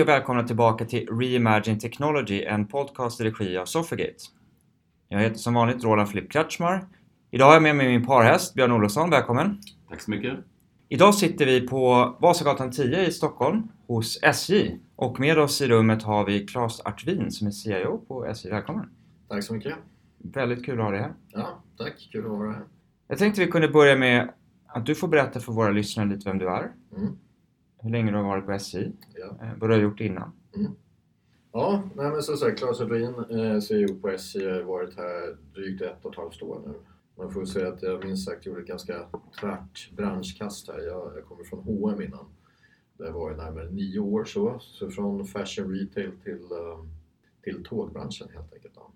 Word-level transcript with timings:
Hej 0.00 0.04
och 0.04 0.08
välkomna 0.08 0.42
tillbaka 0.42 0.84
till 0.84 1.08
Reimagine 1.08 1.78
Technology, 1.78 2.44
en 2.44 2.66
podcast 2.66 3.20
i 3.20 3.24
regi 3.24 3.56
av 3.56 3.64
Sofagate. 3.64 4.14
Jag 5.08 5.20
heter 5.20 5.36
som 5.36 5.54
vanligt 5.54 5.84
Roland 5.84 6.08
Filip 6.08 6.32
Kretschmar. 6.32 6.86
Idag 7.30 7.46
har 7.46 7.52
jag 7.52 7.62
med 7.62 7.76
mig 7.76 7.88
min 7.88 8.06
parhäst 8.06 8.54
Björn 8.54 8.72
Olofsson, 8.72 9.10
välkommen! 9.10 9.60
Tack 9.88 10.00
så 10.00 10.10
mycket! 10.10 10.38
Idag 10.88 11.14
sitter 11.14 11.46
vi 11.46 11.68
på 11.68 12.16
Vasagatan 12.20 12.70
10 12.70 13.06
i 13.06 13.12
Stockholm 13.12 13.62
hos 13.86 14.18
SJ 14.22 14.78
och 14.96 15.20
med 15.20 15.38
oss 15.38 15.60
i 15.60 15.68
rummet 15.68 16.02
har 16.02 16.26
vi 16.26 16.46
Claes 16.46 16.80
Artvin 16.80 17.30
som 17.30 17.46
är 17.46 17.50
CIO 17.50 17.98
på 17.98 18.26
SJ. 18.26 18.50
Välkommen! 18.50 18.90
Tack 19.28 19.44
så 19.44 19.54
mycket! 19.54 19.74
Väldigt 20.18 20.64
kul 20.64 20.78
att 20.80 20.84
ha 20.84 20.90
dig 20.90 21.00
här. 21.00 21.12
Ja, 21.28 21.62
tack! 21.78 22.08
Kul 22.12 22.24
att 22.24 22.30
vara 22.30 22.52
här. 22.52 22.64
Jag 23.08 23.18
tänkte 23.18 23.40
vi 23.40 23.46
kunde 23.46 23.68
börja 23.68 23.96
med 23.96 24.30
att 24.66 24.86
du 24.86 24.94
får 24.94 25.08
berätta 25.08 25.40
för 25.40 25.52
våra 25.52 25.70
lyssnare 25.70 26.08
lite 26.08 26.28
vem 26.28 26.38
du 26.38 26.48
är. 26.48 26.72
Mm. 26.96 27.16
Hur 27.82 27.90
länge 27.90 28.10
du 28.10 28.16
har 28.16 28.24
varit 28.24 28.46
på 28.46 28.52
SJ. 28.52 28.92
Ja, 29.14 29.26
eh, 29.26 29.58
vad 29.60 29.70
du 29.70 29.74
har 29.74 29.82
gjort 29.82 30.00
innan. 30.00 30.32
ja 31.52 31.82
nej, 31.94 32.10
men 32.10 32.22
som 32.22 32.36
sagt, 32.36 32.58
Claes 32.58 32.80
Edvin, 32.80 33.14
eh, 33.30 33.60
CEO 33.60 34.00
på 34.00 34.08
SJ, 34.08 34.50
har 34.50 34.62
varit 34.62 34.96
här 34.96 35.36
drygt 35.54 35.82
ett 35.82 36.04
och 36.04 36.12
ett 36.12 36.18
halvt 36.18 36.42
år 36.42 36.62
nu. 36.66 36.74
Man 37.16 37.30
får 37.30 37.44
säga 37.44 37.68
att 37.68 37.82
jag 37.82 38.04
minst 38.04 38.28
sagt 38.28 38.46
gjorde 38.46 38.60
ett 38.60 38.66
ganska 38.66 39.06
tvärt 39.40 39.90
branschkast 39.96 40.68
här. 40.68 40.78
Jag, 40.78 41.12
jag 41.16 41.24
kommer 41.24 41.44
från 41.44 41.60
H&M 41.60 42.02
innan. 42.02 42.26
Det 42.98 43.10
var 43.10 43.32
i 43.32 43.36
närmare 43.36 43.70
nio 43.70 43.98
år 43.98 44.24
så. 44.24 44.58
Så 44.60 44.90
från 44.90 45.26
fashion 45.26 45.74
retail 45.74 46.12
till, 46.24 46.42
eh, 46.52 46.84
till 47.42 47.64
tågbranschen 47.64 48.28
helt 48.34 48.54
enkelt. 48.54 48.74
Då. 48.74 48.90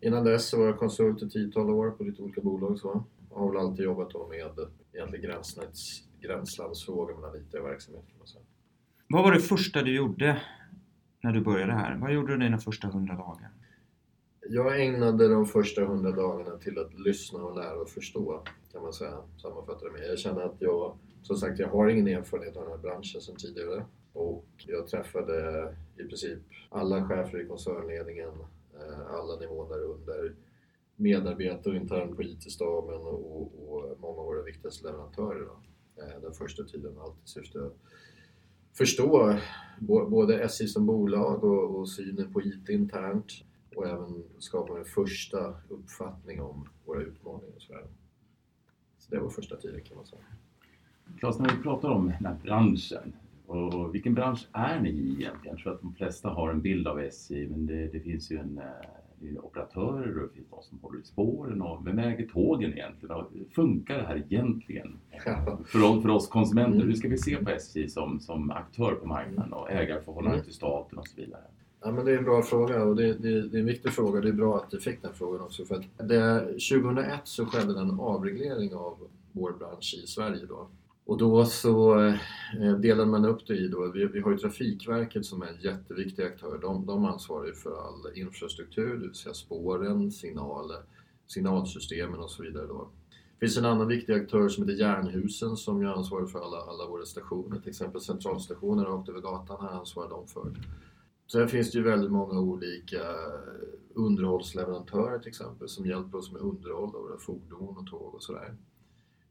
Innan 0.00 0.24
dess 0.24 0.48
så 0.48 0.58
var 0.58 0.66
jag 0.66 0.78
konsult 0.78 1.22
i 1.22 1.30
tiotal 1.30 1.70
år 1.70 1.90
på 1.90 2.04
lite 2.04 2.22
olika 2.22 2.40
bolag. 2.40 2.78
Så. 2.78 3.04
Jag 3.30 3.36
har 3.36 3.48
väl 3.48 3.60
alltid 3.60 3.84
jobbat 3.84 4.28
med 4.28 4.68
egentligen 4.92 5.30
gränsnäts, 5.30 6.02
gränslandsfrågor 6.26 7.14
mellan 7.14 7.36
IT 7.36 7.54
och 7.54 7.66
verksamhet 7.66 8.04
kan 8.08 8.18
man 8.18 8.26
säga. 8.26 8.44
Vad 9.08 9.22
var 9.24 9.32
det 9.32 9.40
första 9.40 9.82
du 9.82 9.96
gjorde 9.96 10.42
när 11.22 11.32
du 11.32 11.40
började 11.40 11.72
här? 11.72 11.96
Vad 11.96 12.12
gjorde 12.12 12.32
du 12.32 12.38
dina 12.38 12.58
första 12.58 12.88
hundra 12.88 13.14
dagar? 13.14 13.50
Jag 14.48 14.86
ägnade 14.86 15.28
de 15.28 15.46
första 15.46 15.84
hundra 15.84 16.10
dagarna 16.10 16.56
till 16.56 16.78
att 16.78 16.94
lyssna 16.94 17.38
och 17.38 17.56
lära 17.56 17.74
och 17.74 17.88
förstå, 17.88 18.42
kan 18.72 18.82
man 18.82 18.92
säga, 18.92 19.18
sammanfatta 19.42 19.84
det 19.84 19.92
med. 19.92 20.10
Jag 20.10 20.18
känner 20.18 20.40
att 20.40 20.56
jag, 20.58 20.96
som 21.22 21.36
sagt, 21.36 21.58
jag 21.58 21.68
har 21.68 21.88
ingen 21.88 22.08
erfarenhet 22.08 22.56
av 22.56 22.62
den 22.62 22.72
här 22.72 22.78
branschen 22.78 23.20
sedan 23.20 23.36
tidigare. 23.36 23.84
Och 24.12 24.46
jag 24.66 24.86
träffade 24.86 25.74
i 25.96 26.02
princip 26.02 26.38
alla 26.68 27.08
chefer 27.08 27.40
i 27.40 27.46
koncernledningen, 27.46 28.30
eh, 28.74 29.14
alla 29.14 29.36
nivåer 29.40 29.82
under, 29.82 30.34
medarbetare 30.96 31.76
internt 31.76 32.16
på 32.16 32.22
IT-staben 32.22 33.00
och, 33.00 33.52
och 33.68 34.00
många 34.00 34.20
av 34.20 34.26
våra 34.26 34.42
viktigaste 34.42 34.86
leverantörer. 34.86 35.40
Då. 35.40 35.62
Eh, 35.96 36.20
den 36.22 36.32
första 36.32 36.64
tiden 36.64 36.98
alltid 36.98 37.28
syfte 37.28 37.58
att 37.58 37.76
förstå 38.72 39.38
både 40.08 40.40
SJ 40.44 40.66
som 40.66 40.86
bolag 40.86 41.44
och, 41.44 41.78
och 41.78 41.88
synen 41.88 42.32
på 42.32 42.42
IT 42.42 42.68
internt 42.68 43.32
och 43.76 43.86
även 43.86 44.24
skapa 44.38 44.78
en 44.78 44.84
första 44.84 45.54
uppfattning 45.68 46.40
om 46.40 46.68
våra 46.84 47.02
utmaningar 47.02 47.56
i 47.56 47.60
Sverige. 47.60 47.88
Så 48.98 49.14
det 49.14 49.20
var 49.20 49.30
första 49.30 49.56
tiden 49.56 49.80
kan 49.84 49.96
man 49.96 50.06
säga. 50.06 50.22
Claes, 51.18 51.38
när 51.38 51.56
vi 51.56 51.62
pratar 51.62 51.88
om 51.88 52.06
den 52.06 52.26
här 52.26 52.36
branschen, 52.42 53.12
och 53.46 53.94
vilken 53.94 54.14
bransch 54.14 54.48
är 54.52 54.80
ni 54.80 54.90
i 54.90 55.08
egentligen? 55.08 55.36
Jag 55.42 55.58
tror 55.58 55.74
att 55.74 55.80
de 55.80 55.94
flesta 55.94 56.28
har 56.28 56.50
en 56.50 56.60
bild 56.60 56.86
av 56.86 57.00
SJ, 57.00 57.48
men 57.48 57.66
det, 57.66 57.88
det 57.88 58.00
finns 58.00 58.30
ju 58.30 58.38
en 58.38 58.58
eh, 58.58 58.64
operatörer 59.42 60.16
och 60.22 60.28
det 60.28 60.34
finns 60.34 60.50
de 60.50 60.62
som 60.62 60.78
håller 60.82 61.00
i 61.00 61.04
spåren. 61.04 61.62
Och 61.62 61.86
vem 61.86 61.98
äger 61.98 62.26
tågen 62.26 62.72
egentligen? 62.72 63.16
Och 63.16 63.30
funkar 63.54 63.96
det 63.98 64.06
här 64.06 64.16
egentligen 64.16 64.98
för 65.66 65.82
oss, 65.84 66.02
för 66.02 66.08
oss 66.08 66.28
konsumenter? 66.28 66.74
Mm. 66.76 66.86
Hur 66.88 66.94
ska 66.94 67.08
vi 67.08 67.18
se 67.18 67.36
på 67.36 67.50
SJ 67.50 67.88
som, 67.88 68.20
som 68.20 68.50
aktör 68.50 68.94
på 68.94 69.06
marknaden 69.08 69.52
och 69.52 69.70
ägarförhållande 69.70 70.36
Mm. 70.36 70.44
till 70.44 70.54
staten 70.54 70.98
och 70.98 71.08
så 71.08 71.16
vidare? 71.20 71.42
Ja, 71.80 71.90
men 71.92 72.04
det 72.04 72.12
är 72.12 72.18
en 72.18 72.24
bra 72.24 72.42
fråga 72.42 72.84
och 72.84 72.96
det, 72.96 73.14
det, 73.14 73.48
det 73.48 73.56
är 73.56 73.60
en 73.60 73.66
viktig 73.66 73.92
fråga. 73.92 74.20
Det 74.20 74.28
är 74.28 74.32
bra 74.32 74.56
att 74.56 74.70
du 74.70 74.80
fick 74.80 75.02
den 75.02 75.14
frågan 75.14 75.40
också. 75.40 75.64
För 75.64 75.74
att 75.74 76.08
det, 76.08 76.40
2001 76.40 77.20
så 77.24 77.46
skedde 77.46 77.80
en 77.80 78.00
avreglering 78.00 78.74
av 78.74 78.98
vår 79.32 79.52
bransch 79.52 80.00
i 80.04 80.06
Sverige 80.06 80.46
då. 80.48 80.68
Och 81.06 81.18
då 81.18 81.44
så 81.44 82.00
eh, 82.00 82.78
delade 82.78 83.10
man 83.10 83.24
upp 83.24 83.46
det 83.46 83.54
i 83.54 83.68
då, 83.68 83.90
vi, 83.94 84.06
vi 84.06 84.20
har 84.20 84.30
ju 84.30 84.38
Trafikverket 84.38 85.24
som 85.24 85.42
är 85.42 85.46
en 85.46 85.60
jätteviktig 85.60 86.22
aktör. 86.22 86.58
De, 86.62 86.86
de 86.86 87.04
ansvarar 87.04 87.46
ju 87.46 87.54
för 87.54 87.70
all 87.70 88.18
infrastruktur, 88.18 88.94
det 88.94 89.06
vill 89.06 89.14
säga 89.14 89.34
spåren, 89.34 90.10
signaler, 90.10 90.78
signalsystemen 91.26 92.20
och 92.20 92.30
så 92.30 92.42
vidare 92.42 92.66
då. 92.66 92.88
Det 93.10 93.46
finns 93.46 93.56
en 93.56 93.64
annan 93.64 93.88
viktig 93.88 94.12
aktör 94.12 94.48
som 94.48 94.68
heter 94.68 94.80
Jernhusen 94.80 95.56
som 95.56 95.80
är 95.80 95.84
ansvarar 95.84 96.26
för 96.26 96.38
alla, 96.38 96.56
alla 96.56 96.86
våra 96.86 97.04
stationer. 97.04 97.60
Till 97.60 97.70
exempel 97.70 98.00
centralstationer 98.00 98.84
rakt 98.84 99.08
över 99.08 99.20
gatan 99.20 99.60
här 99.60 99.78
ansvarar 99.78 100.10
de 100.10 100.26
för. 100.26 100.52
Sen 101.32 101.48
finns 101.48 101.70
det 101.72 101.78
ju 101.78 101.84
väldigt 101.84 102.12
många 102.12 102.40
olika 102.40 103.02
underhållsleverantörer 103.94 105.18
till 105.18 105.28
exempel 105.28 105.68
som 105.68 105.86
hjälper 105.86 106.18
oss 106.18 106.32
med 106.32 106.42
underhåll 106.42 106.96
av 106.96 107.02
våra 107.02 107.18
fordon 107.18 107.76
och 107.76 107.86
tåg 107.86 108.14
och 108.14 108.22
sådär. 108.22 108.56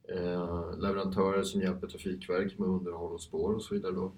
Eh, 0.07 0.77
leverantörer 0.77 1.43
som 1.43 1.61
hjälper 1.61 1.87
Trafikverket 1.87 2.59
med 2.59 2.69
underhåll 2.69 3.13
och 3.13 3.21
spår 3.21 3.53
och 3.53 3.61
så 3.61 3.73
vidare 3.73 3.91
då. 3.91 4.11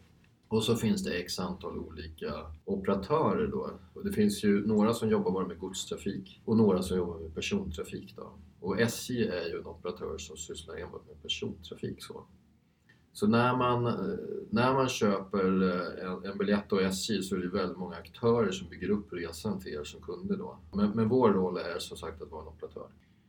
Och 0.47 0.63
så 0.63 0.75
finns 0.75 1.03
det 1.03 1.19
x 1.19 1.39
antal 1.39 1.77
olika 1.77 2.33
operatörer 2.65 3.47
då. 3.47 3.71
Och 3.93 4.05
det 4.05 4.11
finns 4.11 4.43
ju 4.43 4.67
några 4.67 4.93
som 4.93 5.09
jobbar 5.09 5.31
bara 5.31 5.47
med 5.47 5.59
godstrafik 5.59 6.41
och 6.45 6.57
några 6.57 6.81
som 6.81 6.97
jobbar 6.97 7.19
med 7.19 7.35
persontrafik 7.35 8.13
då. 8.15 8.31
Och 8.59 8.79
SJ 8.79 9.27
är 9.27 9.45
ju 9.45 9.59
en 9.59 9.65
operatör 9.65 10.17
som 10.17 10.37
sysslar 10.37 10.75
enbart 10.75 11.07
med 11.07 11.21
persontrafik 11.21 12.03
så. 12.03 12.23
Så 13.13 13.27
när 13.27 13.57
man, 13.57 13.87
eh, 13.87 13.93
när 14.49 14.73
man 14.73 14.89
köper 14.89 15.63
eh, 15.63 16.05
en, 16.05 16.25
en 16.25 16.37
biljett 16.37 16.73
av 16.73 16.79
SJ 16.79 17.21
så 17.21 17.35
är 17.35 17.39
det 17.39 17.49
väldigt 17.49 17.77
många 17.77 17.95
aktörer 17.95 18.51
som 18.51 18.69
bygger 18.69 18.89
upp 18.89 19.13
resan 19.13 19.59
till 19.59 19.73
er 19.73 19.83
som 19.83 20.01
kunder 20.01 20.37
då. 20.37 20.59
Men, 20.73 20.91
men 20.91 21.09
vår 21.09 21.29
roll 21.29 21.57
är 21.57 21.79
som 21.79 21.97
sagt 21.97 22.21
att 22.21 22.31
vara 22.31 22.41
en 22.41 22.47
operatör. 22.47 22.87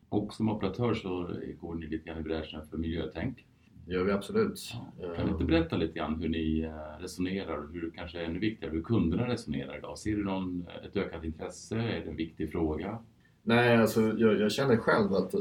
Och 0.08 0.34
som 0.34 0.48
operatör 0.48 0.94
så 0.94 1.30
går 1.60 1.74
ni 1.74 1.86
lite 1.86 2.08
grann 2.08 2.18
i 2.18 2.22
bräschen 2.22 2.66
för 2.66 2.78
miljötänk. 2.78 3.44
Det 3.86 3.94
gör 3.94 4.04
vi 4.04 4.12
absolut. 4.12 4.72
Kan 5.16 5.26
du 5.26 5.32
inte 5.32 5.44
berätta 5.44 5.76
lite 5.76 5.98
grann 5.98 6.20
hur 6.20 6.28
ni 6.28 6.60
eh, 6.60 7.02
resonerar 7.02 7.56
och 7.56 7.72
hur 7.72 7.90
kanske 7.96 8.20
ännu 8.20 8.38
viktigare 8.38 8.72
hur 8.72 8.82
kunderna 8.82 9.28
resonerar 9.28 9.78
idag? 9.78 9.98
Ser 9.98 10.16
du 10.16 10.24
någon, 10.24 10.66
ett 10.84 10.96
ökat 10.96 11.24
intresse? 11.24 11.76
Är 11.76 12.04
det 12.04 12.10
en 12.10 12.16
viktig 12.16 12.52
fråga? 12.52 12.98
Nej, 13.42 13.76
alltså 13.76 14.00
jag, 14.00 14.40
jag 14.40 14.52
känner 14.52 14.76
själv 14.76 15.14
att 15.14 15.34
eh, 15.34 15.40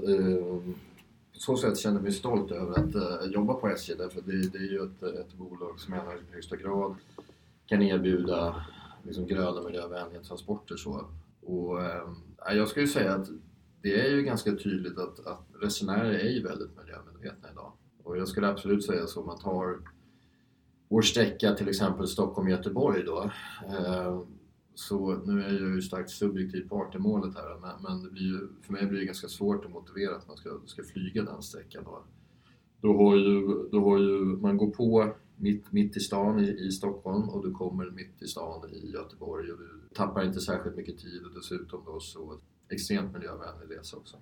på 1.34 1.40
så 1.40 1.58
sätt 1.58 1.78
känner 1.78 1.96
jag 1.96 2.04
mig 2.04 2.12
stolt 2.12 2.52
över 2.52 2.72
att 2.72 2.96
eh, 2.96 3.32
jobba 3.32 3.54
på 3.54 3.70
SJ 3.70 3.96
därför 3.98 4.22
det, 4.22 4.50
det 4.52 4.58
är 4.58 4.72
ju 4.72 4.84
ett, 4.84 5.04
ett 5.04 5.34
bolag 5.34 5.80
som 5.80 5.94
i 5.94 5.98
allra 5.98 6.12
högsta 6.34 6.56
grad 6.56 6.96
kan 7.66 7.82
erbjuda 7.82 8.66
liksom, 9.04 9.28
gröna 9.28 9.64
miljövänliga 9.64 10.22
transporter. 10.22 10.76
Så. 10.76 11.06
Och, 11.46 11.82
eh, 11.82 12.04
jag 12.52 12.68
skulle 12.68 12.88
säga 12.88 13.14
att 13.14 13.30
det 13.82 14.02
är 14.02 14.16
ju 14.16 14.24
ganska 14.24 14.56
tydligt 14.56 14.98
att, 14.98 15.26
att 15.26 15.48
resenärer 15.62 16.14
är 16.14 16.30
ju 16.30 16.44
väldigt 16.44 16.78
miljömedvetna 16.78 17.52
idag. 17.52 17.74
Och 18.04 18.18
jag 18.18 18.28
skulle 18.28 18.48
absolut 18.48 18.86
säga 18.86 19.08
så 19.08 19.20
om 19.20 19.26
man 19.26 19.40
tar 19.40 19.80
vår 20.90 21.02
sträcka 21.02 21.54
till 21.54 21.70
exempel 21.70 22.08
Stockholm-Göteborg 22.08 23.04
då. 23.04 23.32
Eh, 23.68 24.22
så 24.76 25.16
nu 25.26 25.44
är 25.44 25.52
jag 25.52 25.76
ju 25.76 25.82
starkt 25.82 26.10
subjektiv 26.10 26.70
part 26.70 26.96
i 26.96 27.00
målet 27.00 27.36
här 27.36 27.60
men, 27.62 27.82
men 27.82 28.04
det 28.04 28.12
blir 28.12 28.24
ju, 28.24 28.48
för 28.62 28.74
mig 28.74 28.86
blir 28.86 29.00
det 29.00 29.06
ganska 29.06 29.28
svårt 29.28 29.66
att 29.66 29.72
motivera 29.72 30.16
att 30.16 30.28
man 30.28 30.38
ska, 30.38 30.60
ska 30.66 30.84
flyga 30.84 31.24
den 31.24 31.42
sträckan. 31.42 31.84
Då, 31.84 32.04
då, 32.82 32.98
har 32.98 33.16
ju, 33.16 33.42
då 33.72 33.90
har 33.90 33.98
ju, 33.98 34.20
man 34.20 34.58
går 34.58 34.72
på 34.72 35.14
mitt, 35.36 35.72
mitt 35.72 35.98
i 35.98 36.00
stan 36.00 36.40
i, 36.40 36.68
i 36.68 36.72
Stockholm 36.72 37.30
och 37.30 37.44
du 37.44 37.54
kommer 37.54 37.90
mitt 37.90 38.22
i 38.22 38.28
stan 38.28 38.70
i 38.70 38.92
Göteborg 38.92 39.52
och 39.52 39.60
du 39.60 39.96
tappar 39.96 40.26
inte 40.26 40.40
särskilt 40.40 40.76
mycket 40.76 40.98
tid 40.98 41.24
och 41.26 41.34
dessutom 41.34 41.82
då 41.86 42.00
så 42.00 42.40
extremt 42.72 43.14
miljövänlig 43.14 43.78
resa 43.78 43.98
också. 43.98 44.18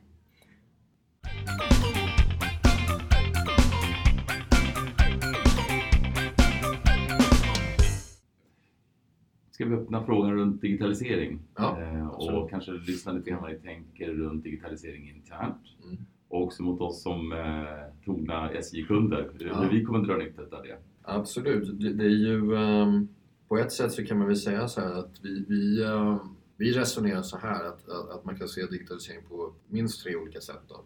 Ska 9.51 9.65
vi 9.65 9.75
öppna 9.75 10.05
frågan 10.05 10.33
runt 10.33 10.61
digitalisering? 10.61 11.39
Ja, 11.55 11.81
eh, 11.81 12.07
och 12.07 12.49
kanske 12.49 12.71
lyssna 12.71 13.11
lite 13.11 13.29
grann 13.29 13.41
vad 13.41 13.51
ni 13.51 13.57
tänker 13.59 14.13
runt 14.13 14.43
digitalisering 14.43 15.09
internt. 15.09 15.61
Mm. 15.83 15.97
Och 16.27 16.43
också 16.43 16.63
mot 16.63 16.81
oss 16.81 17.01
som 17.03 17.31
eh, 17.31 18.03
trogna 18.05 18.49
SJ-kunder. 18.51 19.29
Hur 19.39 19.47
Ja. 19.47 19.67
vi 19.71 19.83
kommer 19.83 19.99
dra 20.07 20.17
nytta 20.17 20.41
av 20.41 20.63
det. 20.63 20.77
Absolut. 21.01 21.79
Det, 21.79 21.93
det 21.93 22.03
är 22.05 22.09
ju, 22.09 22.55
ehm, 22.55 23.07
på 23.47 23.57
ett 23.57 23.71
sätt 23.71 23.91
så 23.91 24.03
kan 24.05 24.17
man 24.17 24.27
väl 24.27 24.35
säga 24.37 24.67
så 24.67 24.81
här 24.81 24.99
att 24.99 25.19
vi, 25.23 25.45
vi, 25.47 25.83
ehm, 25.83 26.17
vi 26.57 26.71
resonerar 26.71 27.21
så 27.21 27.37
här 27.37 27.63
att, 27.63 27.89
att, 27.89 28.09
att 28.09 28.25
man 28.25 28.37
kan 28.37 28.47
se 28.47 28.65
digitalisering 28.65 29.25
på 29.29 29.53
minst 29.67 30.03
tre 30.03 30.15
olika 30.15 30.41
sätt. 30.41 30.61
Då. 30.67 30.85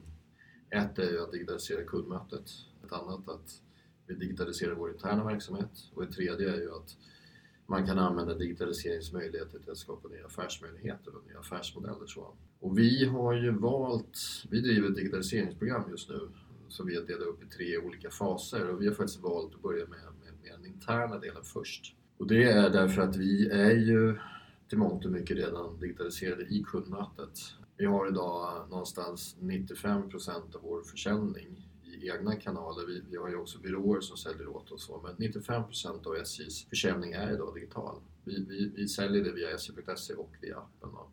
Ett 0.70 1.00
är 1.00 1.12
ju 1.12 1.24
att 1.24 1.32
digitalisera 1.32 1.84
kundmötet. 1.84 2.50
Ett 2.86 2.92
annat 2.92 3.30
att 3.30 3.62
vi 4.08 4.16
digitaliserar 4.16 4.76
vår 4.76 4.92
interna 4.92 5.24
verksamhet. 5.24 5.72
Och 5.94 6.04
ett 6.04 6.12
tredje 6.12 6.54
är 6.54 6.58
ju 6.58 6.72
att 6.72 6.98
man 7.68 7.86
kan 7.86 8.00
använda 8.00 8.34
digitaliseringsmöjligheter 8.34 9.60
till 9.60 9.72
att 9.72 9.78
skapa 9.78 10.08
nya 10.08 10.26
affärsmöjligheter 10.26 11.16
och 11.16 11.28
nya 11.28 11.40
affärsmodeller. 11.40 12.06
Så. 12.06 12.34
Och 12.60 12.78
vi 12.78 13.06
har 13.06 13.34
ju 13.34 13.52
valt, 13.52 14.18
vi 14.50 14.62
driver 14.62 14.90
ett 14.90 14.96
digitaliseringsprogram 14.96 15.84
just 15.90 16.10
nu 16.10 16.30
som 16.68 16.88
vi 16.88 16.96
har 16.96 17.04
delat 17.04 17.28
upp 17.28 17.44
i 17.44 17.46
tre 17.46 17.78
olika 17.78 18.10
faser 18.10 18.70
och 18.70 18.82
vi 18.82 18.88
har 18.88 18.94
faktiskt 18.94 19.22
valt 19.22 19.56
att 19.56 19.62
börja 19.62 19.86
med, 19.86 20.00
med, 20.00 20.34
med 20.44 20.52
den 20.52 20.66
interna 20.66 21.20
delen 21.20 21.44
först. 21.44 21.96
Och 22.18 22.28
det 22.28 22.44
är 22.44 22.70
därför 22.70 23.02
att 23.02 23.16
vi 23.16 23.50
är 23.50 23.76
ju 23.76 24.18
till 24.70 24.78
mångt 24.78 25.06
och 25.06 25.12
mycket 25.12 25.38
redan 25.38 25.80
digitaliserade 25.80 26.44
i 26.44 26.64
kundmötet. 26.68 27.40
Vi 27.78 27.86
har 27.86 28.08
idag 28.08 28.70
någonstans 28.70 29.36
95 29.40 30.10
procent 30.10 30.56
av 30.56 30.62
vår 30.62 30.82
försäljning 30.82 31.70
i 31.84 32.10
egna 32.10 32.36
kanaler. 32.36 32.88
Vi, 32.88 33.04
vi 33.10 33.18
har 33.18 33.30
ju 33.30 33.36
också 33.36 33.60
byråer 33.60 34.02
som 34.02 34.18
säljer 34.18 34.48
åt 34.48 34.72
oss, 34.72 34.92
men 35.04 35.16
95 35.18 35.64
procent 35.64 36.08
av 36.08 36.16
SJs 36.16 36.66
försäljning 36.70 37.12
är 37.12 37.34
idag 37.34 37.56
digital. 37.56 37.96
Vi, 38.24 38.46
vi, 38.50 38.72
vi 38.76 38.88
säljer 38.88 39.24
det 39.24 39.32
via 39.32 39.58
sj.se 39.58 40.14
och 40.14 40.36
via 40.42 40.58
appen. 40.58 40.90
Då. 40.92 41.10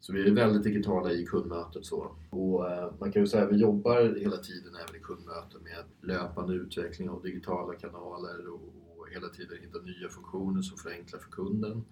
Så 0.00 0.12
vi 0.12 0.28
är 0.28 0.34
väldigt 0.34 0.62
digitala 0.62 1.12
i 1.12 1.26
kundmötet. 1.26 1.84
Så. 1.84 2.16
Och, 2.30 2.70
eh, 2.70 2.92
man 3.00 3.12
kan 3.12 3.22
ju 3.22 3.28
säga 3.28 3.44
att 3.44 3.52
vi 3.52 3.56
jobbar 3.56 4.18
hela 4.20 4.36
tiden 4.36 4.74
även 4.74 5.00
i 5.00 5.04
kundmöten 5.04 5.62
med 5.62 6.08
löpande 6.08 6.54
utveckling 6.54 7.10
av 7.10 7.22
digitala 7.22 7.74
kanaler 7.74 8.48
och, 8.48 8.74
och 8.96 9.08
hela 9.10 9.28
tiden 9.28 9.58
hitta 9.60 9.78
nya 9.78 10.08
funktioner 10.08 10.62
som 10.62 10.78
förenklar 10.78 11.20
för 11.20 11.30
kunden. 11.30 11.84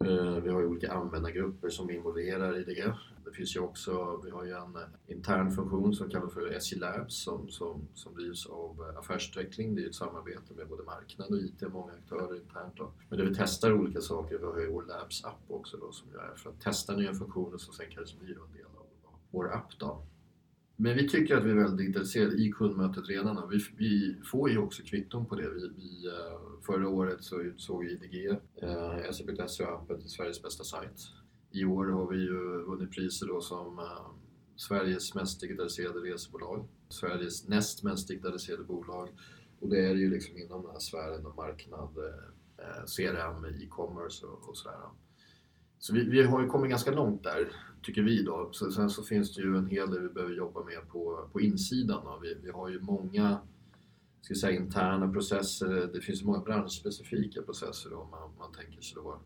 Eh, 0.00 0.42
vi 0.42 0.50
har 0.50 0.60
ju 0.60 0.66
olika 0.66 0.92
användargrupper 0.92 1.68
som 1.68 1.90
involverar 1.90 2.58
i 2.58 2.64
det. 2.64 2.94
Det 3.24 3.32
finns 3.32 3.56
ju 3.56 3.60
också, 3.60 4.20
vi 4.24 4.30
har 4.30 4.44
ju 4.44 4.52
en 4.52 4.78
intern 5.06 5.50
funktion 5.50 5.94
som 5.94 6.10
kallas 6.10 6.32
för 6.32 6.50
SJ 6.50 6.76
Labs 6.76 7.22
som, 7.22 7.48
som, 7.48 7.88
som 7.94 8.14
drivs 8.14 8.46
av 8.46 8.94
affärsutveckling. 8.98 9.74
Det 9.74 9.82
är 9.82 9.88
ett 9.88 9.94
samarbete 9.94 10.54
med 10.56 10.68
både 10.68 10.82
marknad 10.82 11.28
och 11.28 11.38
IT, 11.38 11.62
många 11.72 11.92
aktörer 11.92 12.36
internt. 12.36 12.76
Då. 12.76 12.92
Men 13.08 13.18
där 13.18 13.26
vi 13.26 13.34
testar 13.34 13.72
olika 13.72 14.00
saker. 14.00 14.38
Vi 14.38 14.44
har 14.44 14.60
ju 14.60 14.70
vår 14.70 14.82
Labs-app 14.82 15.44
också 15.48 15.76
då, 15.76 15.92
som 15.92 16.08
är 16.08 16.36
för 16.36 16.50
att 16.50 16.60
testa 16.60 16.96
nya 16.96 17.14
funktioner 17.14 17.58
som 17.58 17.74
sen 17.74 17.86
kanske 17.90 18.18
blir 18.18 18.28
en 18.28 18.52
del 18.52 18.66
av 18.66 18.86
vår 19.30 19.54
app. 19.54 19.78
Då. 19.78 20.02
Men 20.80 20.96
vi 20.96 21.08
tycker 21.08 21.36
att 21.36 21.44
vi 21.44 21.50
är 21.50 21.54
väldigt 21.54 21.78
digitaliserade 21.78 22.36
i 22.36 22.52
kundmötet 22.52 23.08
redan. 23.08 23.48
Vi, 23.50 23.58
vi 23.76 24.16
får 24.24 24.50
ju 24.50 24.58
också 24.58 24.82
kvitton 24.82 25.26
på 25.26 25.34
det. 25.34 25.50
Vi, 25.50 25.68
vi, 25.76 26.06
eh, 26.06 26.62
förra 26.66 26.88
året 26.88 27.22
så 27.22 27.40
utsåg 27.40 27.84
IDG 27.84 28.26
eh, 28.62 29.12
SE.se 29.12 29.64
appen 29.64 30.00
till 30.00 30.10
Sveriges 30.10 30.42
bästa 30.42 30.64
sajt. 30.64 31.00
I 31.50 31.64
år 31.64 31.86
har 31.86 32.10
vi 32.10 32.16
ju 32.16 32.64
vunnit 32.64 32.90
priser 32.90 33.26
då 33.26 33.40
som 33.40 33.78
eh, 33.78 34.10
Sveriges 34.56 35.14
mest 35.14 35.40
digitaliserade 35.40 36.00
resebolag, 36.00 36.68
Sveriges 36.88 37.48
näst 37.48 37.82
mest 37.82 38.08
digitaliserade 38.08 38.64
bolag 38.64 39.08
och 39.60 39.68
det 39.68 39.86
är 39.86 39.94
ju 39.94 40.10
liksom 40.10 40.38
inom 40.38 40.62
den 40.62 40.70
här 40.70 40.78
sfären 40.78 41.26
och 41.26 41.36
marknad, 41.36 41.98
eh, 41.98 42.66
eh 42.66 42.84
CRM, 42.96 43.44
e-commerce 43.44 44.26
och, 44.26 44.48
och 44.48 44.56
sådär. 44.56 44.78
Så 45.78 45.94
vi, 45.94 46.04
vi, 46.04 46.22
har 46.22 46.42
ju 46.42 46.48
kommit 46.48 46.70
ganska 46.70 46.90
långt 46.90 47.22
där, 47.22 47.48
tycker 47.82 48.02
vi 48.02 48.22
då. 48.22 48.48
Så, 48.52 48.70
sen 48.70 48.90
så 48.90 49.02
finns 49.02 49.34
det 49.34 49.42
ju 49.42 49.56
en 49.56 49.66
hel 49.66 49.90
del 49.90 50.02
vi 50.02 50.08
behöver 50.08 50.34
jobba 50.34 50.64
med 50.64 50.88
på, 50.88 51.28
på 51.32 51.40
insidan. 51.40 52.04
Då. 52.04 52.18
Vi, 52.22 52.36
vi 52.42 52.50
har 52.50 52.68
ju 52.68 52.80
många 52.80 53.38
ska 54.20 54.34
säga, 54.34 54.60
interna 54.60 55.12
processer, 55.12 55.90
det 55.92 56.00
finns 56.00 56.22
många 56.22 56.38
branschspecifika 56.38 57.42
processer 57.42 57.92
om 57.92 58.10
man, 58.10 58.30
man 58.38 58.52
tänker 58.52 58.82
sig 58.82 58.94
då 58.94 59.20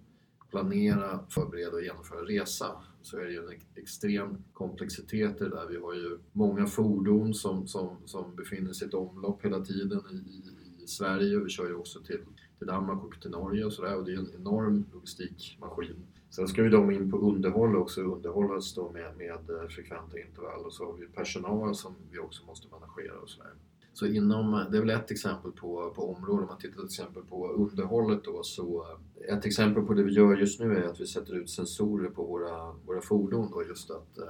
planera, 0.51 1.21
förbereda 1.29 1.77
och 1.77 1.83
genomföra 1.83 2.21
resa 2.21 2.67
så 3.03 3.19
är 3.19 3.25
det 3.25 3.33
ju 3.33 3.39
en 3.39 3.61
extrem 3.75 4.37
komplexitet 4.53 5.41
i 5.41 5.45
det 5.45 5.51
där. 5.51 5.67
Vi 5.69 5.77
har 5.77 5.95
ju 5.95 6.19
många 6.33 6.67
fordon 6.67 7.35
som, 7.35 7.67
som, 7.67 7.97
som 8.05 8.37
befinner 8.37 8.73
sig 8.73 8.87
i 8.87 8.89
ett 8.89 8.95
omlopp 8.95 9.45
hela 9.45 9.61
tiden 9.61 10.01
i, 10.11 10.15
i, 10.15 10.85
i 10.85 10.87
Sverige. 10.87 11.39
Vi 11.39 11.51
kör 11.51 11.67
ju 11.67 11.75
också 11.75 12.01
till, 12.01 12.21
till 12.59 12.67
Danmark 12.67 13.05
och 13.05 13.21
till 13.21 13.31
Norge 13.31 13.65
och 13.65 13.73
sådär 13.73 13.97
och 13.97 14.05
det 14.05 14.13
är 14.13 14.19
en 14.19 14.35
enorm 14.41 14.85
logistikmaskin. 14.93 15.97
Sen 16.35 16.49
ska 16.49 16.63
ju 16.63 16.71
de 16.71 16.91
in 16.91 17.11
på 17.11 17.19
underhåll 17.19 17.77
också, 17.77 18.01
underhållas 18.01 18.75
då 18.75 18.91
med, 18.93 19.17
med 19.17 19.51
eh, 19.51 19.69
frekventa 19.69 20.19
intervall 20.19 20.65
och 20.65 20.73
så 20.73 20.85
har 20.87 20.93
vi 20.93 21.07
personal 21.07 21.75
som 21.75 21.95
vi 22.11 22.19
också 22.19 22.45
måste 22.47 22.69
managera 22.69 23.19
och 23.19 23.29
sådär. 23.29 23.53
Så 23.93 24.07
inom, 24.07 24.65
det 24.71 24.77
är 24.77 24.81
väl 24.81 24.91
ett 24.91 25.11
exempel 25.11 25.53
på, 25.53 25.93
på 25.97 26.15
området. 26.15 26.43
Om 26.43 26.47
man 26.47 26.59
tittar 26.59 26.75
till 26.75 26.85
exempel 26.85 27.23
på 27.23 27.49
underhållet 27.49 28.25
då 28.25 28.43
så 28.43 28.87
eh, 29.29 29.35
ett 29.37 29.47
exempel 29.47 29.83
på 29.83 29.95
det 29.95 30.03
vi 30.03 30.13
gör 30.13 30.37
just 30.37 30.61
nu 30.61 30.77
är 30.77 30.83
att 30.83 31.01
vi 31.01 31.07
sätter 31.07 31.35
ut 31.35 31.51
sensorer 31.51 32.11
på 32.11 32.25
våra, 32.25 32.73
våra 32.87 33.01
fordon 33.01 33.51
då 33.51 33.65
just 33.65 33.91
att 33.91 34.19
eh, 34.19 34.25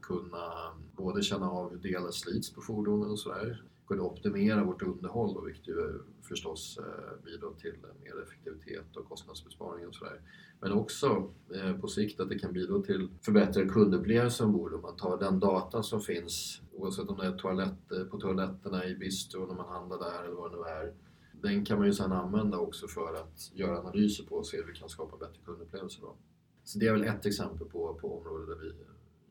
kunna 0.00 0.72
både 0.96 1.22
känna 1.22 1.50
av 1.50 1.70
hur 1.70 1.78
delar 1.78 2.10
slits 2.10 2.54
på 2.54 2.60
fordonen 2.60 3.10
och 3.10 3.18
sådär. 3.18 3.62
Kunna 3.88 4.02
optimera 4.02 4.64
vårt 4.64 4.82
underhåll 4.82 5.34
då, 5.34 5.40
vilket 5.40 5.68
ju 5.68 6.02
förstås 6.22 6.78
eh, 6.78 7.24
bidrar 7.24 7.52
till 7.60 7.74
mer 8.02 8.22
effektivitet 8.22 8.96
och 8.96 9.08
kostnadsbesparing 9.08 9.86
och 9.86 9.94
sådär. 9.94 10.20
Men 10.60 10.72
också 10.72 11.30
eh, 11.54 11.76
på 11.80 11.88
sikt 11.88 12.20
att 12.20 12.28
det 12.28 12.38
kan 12.38 12.52
bidra 12.52 12.82
till 12.82 13.08
förbättrad 13.22 13.72
kundupplevelse 13.72 14.44
ombord 14.44 14.74
om 14.74 14.82
man 14.82 14.96
tar 14.96 15.18
den 15.18 15.40
data 15.40 15.82
som 15.82 16.00
finns 16.00 16.62
oavsett 16.72 17.08
om 17.08 17.18
det 17.18 17.26
är 17.26 17.36
toalett, 17.36 17.92
eh, 17.92 18.04
på 18.04 18.18
toaletterna 18.18 18.86
i 18.86 18.94
bistro 18.94 19.46
när 19.46 19.54
man 19.54 19.68
handlar 19.68 19.98
där 19.98 20.24
eller 20.24 20.36
vad 20.36 20.52
det 20.52 20.56
nu 20.56 20.62
är. 20.62 20.94
Den 21.32 21.64
kan 21.64 21.78
man 21.78 21.86
ju 21.86 21.92
sedan 21.92 22.12
använda 22.12 22.58
också 22.58 22.88
för 22.88 23.14
att 23.14 23.50
göra 23.54 23.78
analyser 23.78 24.24
på 24.24 24.34
och 24.34 24.46
se 24.46 24.56
hur 24.56 24.64
vi 24.64 24.72
kan 24.72 24.88
skapa 24.88 25.16
bättre 25.16 25.40
kundupplevelser. 25.44 26.02
Då. 26.02 26.16
Så 26.64 26.78
det 26.78 26.86
är 26.86 26.92
väl 26.92 27.04
ett 27.04 27.26
exempel 27.26 27.68
på, 27.68 27.98
på 28.00 28.18
områden 28.18 28.48
där 28.48 28.56
vi 28.56 28.72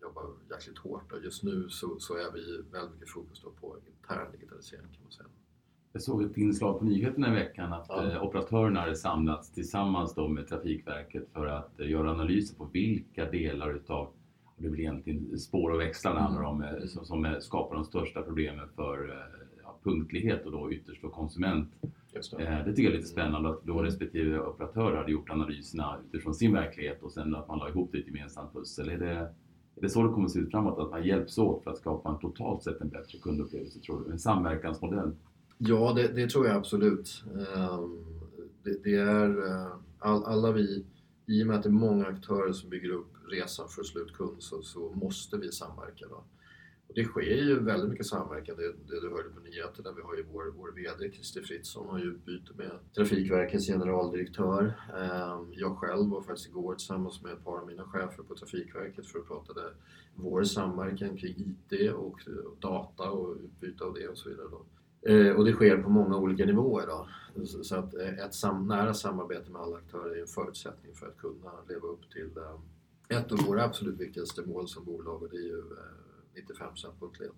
jobbar 0.08 0.26
jäkligt 0.50 0.78
hårt. 0.78 1.12
Och 1.12 1.24
just 1.24 1.44
nu 1.44 1.70
så, 1.70 2.00
så 2.00 2.14
är 2.14 2.32
vi 2.34 2.62
väldigt 2.72 2.94
mycket 2.94 3.10
fokus 3.10 3.42
på 3.62 3.76
intern 3.88 4.32
digitalisering 4.32 4.88
kan 4.94 5.04
man 5.04 5.12
säga. 5.12 5.30
Jag 5.94 6.02
såg 6.02 6.24
ett 6.24 6.38
inslag 6.38 6.80
på 6.80 6.86
nyheterna 6.86 7.28
i 7.28 7.32
veckan 7.32 7.74
att 7.74 7.86
ja. 7.90 8.12
eh, 8.12 8.24
operatörerna 8.24 8.80
hade 8.80 8.96
samlats 8.96 9.52
tillsammans 9.52 10.16
då 10.16 10.28
med 10.28 10.48
Trafikverket 10.48 11.30
för 11.34 11.46
att 11.46 11.80
eh, 11.80 11.90
göra 11.90 12.12
analyser 12.12 12.56
på 12.56 12.66
vilka 12.66 13.32
delar 13.32 13.74
utav 13.74 14.14
och 14.58 14.64
det 14.64 14.70
blir 14.70 14.84
egentligen 14.84 15.40
spår 15.40 15.72
och 15.72 15.80
växlar 15.80 16.14
det 16.14 16.20
handlar 16.20 16.44
om, 16.44 16.64
mm. 16.64 16.88
som, 16.88 17.06
som 17.06 17.36
skapar 17.40 17.76
de 17.76 17.86
största 17.86 18.22
problemen 18.22 18.70
för 18.76 19.10
eh, 19.10 19.48
ja, 19.64 19.80
punktlighet 19.84 20.46
och 20.46 20.52
då 20.52 20.72
ytterst 20.72 21.02
för 21.02 21.10
konsument. 21.10 21.70
Det. 22.12 22.44
Eh, 22.44 22.66
det 22.66 22.74
tycker 22.74 22.84
jag 22.84 22.92
är 22.92 22.98
lite 22.98 23.08
spännande 23.08 23.50
att 23.50 23.64
då 23.64 23.74
mm. 23.74 23.86
respektive 23.86 24.40
operatör 24.40 24.96
hade 24.96 25.12
gjort 25.12 25.30
analyserna 25.30 26.00
utifrån 26.06 26.36
sin 26.36 26.54
verklighet 26.54 27.04
och 27.04 27.12
sen 27.12 27.36
att 27.36 27.48
man 27.48 27.60
la 27.60 27.70
ihop 27.70 27.92
det 27.92 27.98
i 27.98 28.02
ett 28.02 28.08
gemensamt 28.08 28.54
pussel. 28.54 28.90
Är 28.90 28.98
det, 28.98 29.36
är 29.78 29.82
det 29.82 29.90
så 29.90 30.04
det 30.04 30.14
kommer 30.14 30.26
att 30.26 30.32
se 30.32 30.40
ut 30.40 30.52
framåt, 30.52 30.80
att 30.80 30.92
man 30.92 31.04
hjälps 31.04 31.38
åt 31.38 31.64
för 31.64 31.72
att 31.72 31.78
skapa 31.78 32.10
en 32.10 32.20
totalt 32.20 32.64
sett 32.64 32.82
en 32.82 32.90
bättre 32.90 33.18
kundupplevelse, 33.18 33.80
tror 33.80 34.04
du? 34.06 34.12
En 34.12 34.20
samverkansmodell? 34.20 35.12
Ja, 35.58 35.94
det, 35.94 36.08
det 36.08 36.30
tror 36.30 36.48
jag 36.48 36.56
absolut. 36.56 37.24
Ehm, 37.56 38.06
det, 38.64 38.84
det 38.84 38.96
är 38.96 39.48
eh, 39.48 39.72
all, 40.00 40.24
alla 40.24 40.52
vi, 40.52 40.86
i 41.26 41.44
och 41.44 41.48
med 41.48 41.56
att 41.56 41.64
det 41.64 41.70
är 41.70 41.74
många 41.74 42.06
aktörer 42.06 42.54
som 42.54 42.70
bygger 42.70 42.90
upp 42.90 43.14
resan 43.30 43.68
för 43.70 43.84
slutkund 43.84 44.36
så, 44.40 44.62
så 44.62 44.92
måste 44.96 45.38
vi 45.38 45.52
samverka. 45.52 46.06
Då. 46.10 46.24
Och 46.88 46.94
det 46.96 47.04
sker 47.04 47.22
ju 47.22 47.60
väldigt 47.60 47.90
mycket 47.90 48.06
samverkan, 48.06 48.56
det, 48.58 48.94
det 48.94 49.02
du 49.02 49.10
hörde 49.10 49.30
på 49.30 49.40
nyheterna. 49.40 49.92
Vi 49.96 50.02
har 50.02 50.16
ju 50.16 50.24
vår, 50.32 50.54
vår 50.58 50.72
VD 50.72 51.12
Christer 51.12 51.42
Fritzson 51.42 51.90
har 51.90 52.00
ju 52.00 52.06
utbyte 52.06 52.52
med 52.56 52.72
Trafikverkets 52.96 53.68
generaldirektör. 53.68 54.74
Ehm, 54.98 55.54
jag 55.54 55.78
själv 55.78 56.10
var 56.10 56.22
faktiskt 56.22 56.50
igår 56.50 56.76
tillsammans 56.76 57.24
med 57.24 57.34
ett 57.34 57.44
par 57.44 57.58
av 57.58 57.68
mina 57.68 57.84
chefer 57.84 58.24
på 58.24 58.36
Trafikverket 58.36 59.06
för 59.06 59.20
att 59.20 59.28
prata 59.28 59.54
vår 60.16 60.44
samverkan 60.44 61.18
kring 61.18 61.56
IT 61.72 61.92
och 61.94 62.20
data 62.60 63.12
och 63.12 63.36
utbyte 63.36 63.84
av 63.84 63.94
det 63.94 64.08
och 64.08 64.18
så 64.18 64.30
vidare. 64.30 64.48
Då. 64.52 64.66
Eh, 65.12 65.36
och 65.36 65.46
det 65.46 65.54
sker 65.54 65.78
på 65.78 65.90
många 65.90 66.18
olika 66.18 66.46
nivåer. 66.46 66.88
Då. 66.88 67.08
Så 67.46 67.76
att 67.76 67.94
eh, 67.94 68.20
ett 68.20 68.34
sam 68.34 68.68
nära 68.68 68.94
samarbete 68.94 69.52
med 69.52 69.62
alla 69.62 69.78
aktörer 69.78 70.16
är 70.16 70.22
en 70.22 70.28
förutsättning 70.28 70.96
för 70.96 71.08
att 71.08 71.18
kunna 71.18 71.52
leva 71.70 71.88
upp 71.88 72.12
till 72.12 72.30
eh, 72.38 73.18
ett 73.18 73.32
av 73.32 73.38
våra 73.38 73.64
absolut 73.64 74.00
viktigaste 74.00 74.42
mål 74.46 74.68
som 74.68 74.86
bolag 74.86 75.24
och 75.24 75.30
det 75.30 75.38
är 75.38 75.42
ju 75.42 75.64
95 76.38 76.92
punktlighet. 77.00 77.36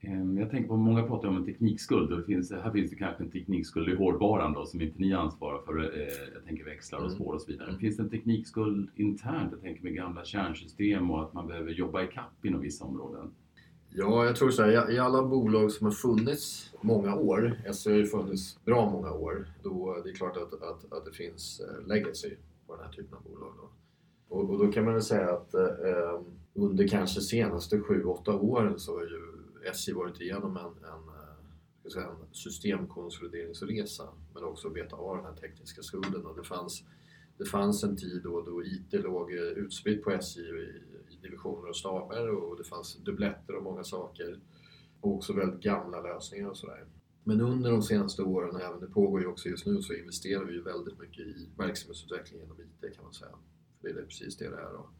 Ehm, 0.00 0.38
jag 0.38 0.50
tänker 0.50 0.68
på, 0.68 0.76
många 0.76 1.02
pratar 1.02 1.28
om 1.28 1.36
en 1.36 1.44
teknikskuld 1.44 2.12
och 2.12 2.18
det 2.18 2.24
finns, 2.24 2.52
här 2.52 2.70
finns 2.70 2.90
det 2.90 2.96
kanske 2.96 3.22
en 3.22 3.30
teknikskuld 3.30 3.88
i 3.88 3.94
hårdvaran 3.94 4.52
då 4.52 4.66
som 4.66 4.80
inte 4.80 5.00
ni 5.00 5.14
ansvarar 5.14 5.62
för. 5.62 5.92
Jag 6.34 6.44
tänker 6.44 6.64
växlar 6.64 6.98
och 6.98 7.04
mm. 7.04 7.16
spår 7.16 7.34
och 7.34 7.40
så 7.40 7.50
vidare. 7.50 7.68
Mm. 7.68 7.80
Finns 7.80 7.96
det 7.96 8.02
en 8.02 8.10
teknikskuld 8.10 8.90
internt? 8.94 9.52
Jag 9.52 9.60
tänker 9.60 9.82
med 9.82 9.94
gamla 9.94 10.24
kärnsystem 10.24 11.10
och 11.10 11.22
att 11.22 11.34
man 11.34 11.46
behöver 11.46 11.70
jobba 11.70 12.02
ikapp 12.02 12.44
inom 12.44 12.60
vissa 12.60 12.84
områden. 12.84 13.30
Ja, 13.90 14.24
jag 14.24 14.36
tror 14.36 14.50
så 14.50 14.62
här, 14.62 14.90
i 14.90 14.98
alla 14.98 15.22
bolag 15.22 15.70
som 15.70 15.84
har 15.84 15.92
funnits 15.92 16.74
många 16.80 17.14
år, 17.14 17.60
SE 17.72 17.90
har 17.90 17.96
ju 17.96 18.06
funnits 18.06 18.64
bra 18.64 18.90
många 18.90 19.12
år, 19.12 19.48
då 19.62 20.02
det 20.04 20.10
är 20.10 20.14
klart 20.14 20.36
att, 20.36 20.52
att, 20.52 20.92
att 20.92 21.04
det 21.04 21.12
finns 21.12 21.60
eh, 21.60 21.86
legacy 21.86 22.30
på 22.66 22.76
den 22.76 22.84
här 22.84 22.92
typen 22.92 23.14
av 23.14 23.22
bolag. 23.22 23.52
Då. 23.56 23.70
Och, 24.28 24.50
och 24.50 24.58
då 24.58 24.72
kan 24.72 24.84
man 24.84 24.92
väl 24.92 25.02
säga 25.02 25.30
att 25.30 25.54
eh, 25.54 26.20
under 26.58 26.88
kanske 26.88 27.20
senaste 27.20 27.76
7-8 27.76 28.30
åren 28.30 28.78
så 28.78 28.96
har 28.96 29.02
ju 29.02 29.22
SJ 29.70 29.92
varit 29.92 30.20
igenom 30.20 30.56
en, 30.56 30.84
en, 30.84 31.08
eh, 31.96 32.08
en 32.08 32.34
systemkonsolideringsresa 32.34 34.08
men 34.34 34.44
också 34.44 34.70
beta 34.70 34.96
av 34.96 35.16
den 35.16 35.26
här 35.26 35.34
tekniska 35.34 35.82
skulden. 35.82 36.26
Och 36.26 36.36
det, 36.36 36.44
fanns, 36.44 36.84
det 37.38 37.44
fanns 37.44 37.84
en 37.84 37.96
tid 37.96 38.20
då, 38.24 38.42
då 38.42 38.64
IT 38.64 38.92
låg 38.92 39.32
eh, 39.32 39.38
utspritt 39.38 40.04
på 40.04 40.10
SJ 40.10 40.40
i, 40.40 40.82
divisioner 41.22 41.68
och 41.68 41.76
staber 41.76 42.30
och 42.30 42.56
det 42.56 42.64
fanns 42.64 42.96
dubbletter 42.96 43.56
och 43.56 43.62
många 43.62 43.84
saker. 43.84 44.40
Och 45.00 45.14
också 45.14 45.32
väldigt 45.32 45.60
gamla 45.60 46.02
lösningar 46.02 46.48
och 46.48 46.56
sådär. 46.56 46.86
Men 47.24 47.40
under 47.40 47.70
de 47.70 47.82
senaste 47.82 48.22
åren, 48.22 48.56
och 48.56 48.62
även 48.62 48.80
det 48.80 48.86
pågår 48.86 49.20
ju 49.20 49.26
också 49.26 49.48
just 49.48 49.66
nu, 49.66 49.82
så 49.82 49.94
investerar 49.94 50.44
vi 50.44 50.52
ju 50.52 50.62
väldigt 50.62 50.98
mycket 50.98 51.26
i 51.26 51.48
verksamhetsutveckling 51.56 52.40
genom 52.40 52.60
IT 52.60 52.94
kan 52.94 53.04
man 53.04 53.12
säga. 53.12 53.38
För 53.80 53.88
det 53.88 54.00
är 54.00 54.04
precis 54.04 54.36
det 54.36 54.50
det 54.50 54.56
är. 54.56 54.72
Då. 54.72 54.90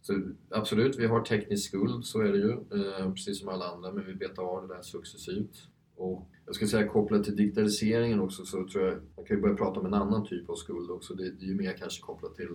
Så 0.00 0.22
absolut, 0.50 0.98
vi 0.98 1.06
har 1.06 1.20
teknisk 1.20 1.68
skuld, 1.68 2.04
så 2.04 2.20
är 2.20 2.32
det 2.32 2.38
ju, 2.38 2.52
eh, 2.52 3.12
precis 3.12 3.40
som 3.40 3.48
alla 3.48 3.64
andra, 3.64 3.92
men 3.92 4.06
vi 4.06 4.14
betar 4.14 4.42
av 4.42 4.68
det 4.68 4.74
där 4.74 4.82
successivt. 4.82 5.68
Och 5.96 6.28
jag 6.46 6.54
skulle 6.54 6.68
säga 6.68 6.88
kopplat 6.88 7.24
till 7.24 7.36
digitaliseringen 7.36 8.20
också 8.20 8.44
så 8.44 8.68
tror 8.68 8.84
jag, 8.84 8.98
man 9.16 9.24
kan 9.24 9.36
ju 9.36 9.42
börja 9.42 9.56
prata 9.56 9.80
om 9.80 9.86
en 9.86 9.94
annan 9.94 10.26
typ 10.26 10.50
av 10.50 10.54
skuld 10.54 10.90
också. 10.90 11.14
Det, 11.14 11.30
det 11.30 11.44
är 11.44 11.48
ju 11.48 11.54
mer 11.54 11.72
kanske 11.72 12.02
kopplat 12.02 12.34
till 12.34 12.48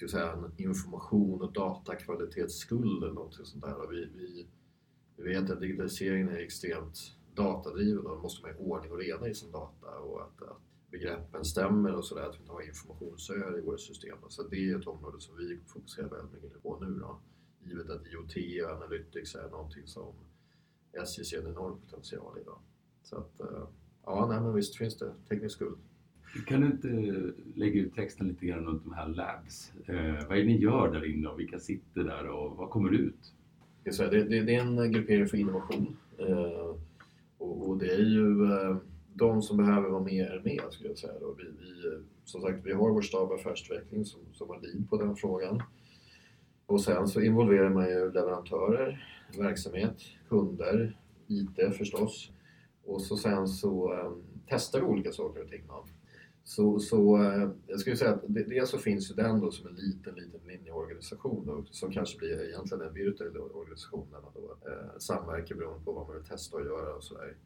ska 0.00 0.08
säga, 0.08 0.32
en 0.32 0.52
information 0.56 1.40
och 1.40 1.52
datakvalitetsskuld 1.52 3.04
eller 3.04 3.12
något 3.12 3.46
sånt 3.46 3.64
där. 3.64 3.86
Vi, 3.90 4.08
vi, 4.16 4.46
vi 5.16 5.22
vet 5.22 5.50
att 5.50 5.60
digitaliseringen 5.60 6.28
är 6.28 6.38
extremt 6.38 7.16
datadriven 7.34 8.06
och 8.06 8.16
då 8.16 8.22
måste 8.22 8.42
man 8.42 8.54
ha 8.54 8.60
ordning 8.60 8.92
och 8.92 8.98
reda 8.98 9.28
i 9.28 9.34
sin 9.34 9.50
data 9.50 9.98
och 9.98 10.22
att, 10.22 10.42
att 10.42 10.62
begreppen 10.90 11.44
stämmer 11.44 11.94
och 11.94 12.04
sådär, 12.04 12.22
att 12.22 12.34
vi 12.34 12.40
inte 12.40 12.52
har 12.52 12.68
informationsöar 12.68 13.58
i 13.58 13.60
våra 13.60 13.78
system. 13.78 14.16
Så 14.28 14.42
det 14.42 14.70
är 14.70 14.78
ett 14.78 14.86
område 14.86 15.20
som 15.20 15.36
vi 15.36 15.58
fokuserar 15.66 16.08
väldigt 16.08 16.42
mycket 16.42 16.62
på 16.62 16.78
nu 16.80 16.98
då. 17.00 17.20
Givet 17.64 17.90
att 17.90 18.06
IoT 18.06 18.64
och 18.64 18.70
Analytics 18.76 19.34
är 19.34 19.50
någonting 19.50 19.86
som 19.86 20.14
SJ 20.92 21.24
ser 21.24 21.40
en 21.40 21.46
enorm 21.46 21.80
potential 21.80 22.38
i. 22.38 22.44
Då. 22.44 22.58
Så 23.02 23.16
att, 23.16 23.40
eh, 23.40 23.68
ja, 24.04 24.26
nej, 24.30 24.40
men 24.40 24.54
visst 24.54 24.76
finns 24.76 24.98
det 24.98 25.12
teknisk 25.28 25.54
skuld. 25.54 25.78
Kan 26.46 26.60
du 26.60 26.66
inte 26.66 26.88
lägga 27.54 27.80
ut 27.80 27.94
texten 27.94 28.28
lite 28.28 28.46
grann 28.46 28.64
runt 28.64 28.84
de 28.84 28.92
här 28.92 29.08
labs? 29.08 29.72
Eh, 29.86 30.28
vad 30.28 30.38
är 30.38 30.40
det 30.40 30.46
ni 30.46 30.58
gör 30.58 30.92
där 30.92 31.04
inne 31.04 31.28
och 31.28 31.38
vilka 31.38 31.58
sitter 31.58 32.04
där 32.04 32.28
och 32.28 32.56
vad 32.56 32.70
kommer 32.70 32.90
ut? 32.90 33.34
Det, 33.84 34.10
det, 34.10 34.42
det 34.42 34.54
är 34.54 34.60
en 34.60 34.92
gruppering 34.92 35.26
för 35.26 35.36
innovation 35.36 35.96
eh, 36.18 36.76
och, 37.38 37.68
och, 37.68 37.78
det 37.78 37.94
är 37.94 37.98
ju 37.98 38.44
eh, 38.52 38.76
de 39.14 39.42
som 39.42 39.56
behöver 39.56 39.88
vara 39.88 40.02
med 40.02 40.26
är 40.26 40.40
med 40.44 40.62
skulle 40.70 40.88
jag 40.88 40.98
säga. 40.98 41.18
Då. 41.20 41.34
Vi, 41.38 41.44
vi, 41.44 41.98
som 42.24 42.40
sagt, 42.40 42.58
vi 42.64 42.72
har 42.72 42.90
vår 42.90 43.02
stab 43.02 43.32
affärsutveckling 43.32 44.04
som, 44.04 44.20
som 44.32 44.48
har 44.48 44.60
lid 44.60 44.90
på 44.90 44.96
den 44.96 45.16
frågan. 45.16 45.62
Och 46.66 46.80
sen 46.80 47.08
så 47.08 47.20
involverar 47.20 47.70
man 47.70 47.88
ju 47.88 48.12
leverantörer, 48.12 49.06
verksamhet, 49.38 49.96
kunder, 50.28 50.98
IT 51.26 51.76
förstås. 51.76 52.30
Och 52.84 53.02
så 53.02 53.16
sen 53.16 53.48
så 53.48 53.92
um, 53.94 54.22
testar 54.48 54.80
vi 54.80 54.86
olika 54.86 55.12
saker 55.12 55.42
och 55.42 55.48
ting. 55.48 55.66
Då. 55.68 55.84
Så, 56.44 56.78
så 56.78 57.18
uh, 57.18 57.50
jag 57.66 57.80
skulle 57.80 57.96
säga 57.96 58.10
att 58.10 58.22
dels 58.26 58.70
så 58.70 58.78
finns 58.78 59.10
ju 59.10 59.14
den 59.14 59.40
då 59.40 59.50
som 59.50 59.68
en 59.68 59.74
liten, 59.74 60.14
liten 60.14 60.40
linjeorganisation 60.46 61.46
då, 61.46 61.64
som 61.70 61.92
kanske 61.92 62.18
blir 62.18 62.48
egentligen 62.48 62.86
en 62.86 62.94
virtuell 62.94 63.36
organisation 63.36 64.06
där 64.10 64.20
man 64.20 64.32
då 64.34 64.70
uh, 64.70 64.98
samverkar 64.98 65.54
beroende 65.54 65.84
på 65.84 65.92
vad 65.92 66.06
man 66.06 66.16
vill 66.16 66.24
testa 66.24 66.56
och 66.56 66.64
göra 66.64 66.94
och 66.94 67.04
sådär. 67.04 67.36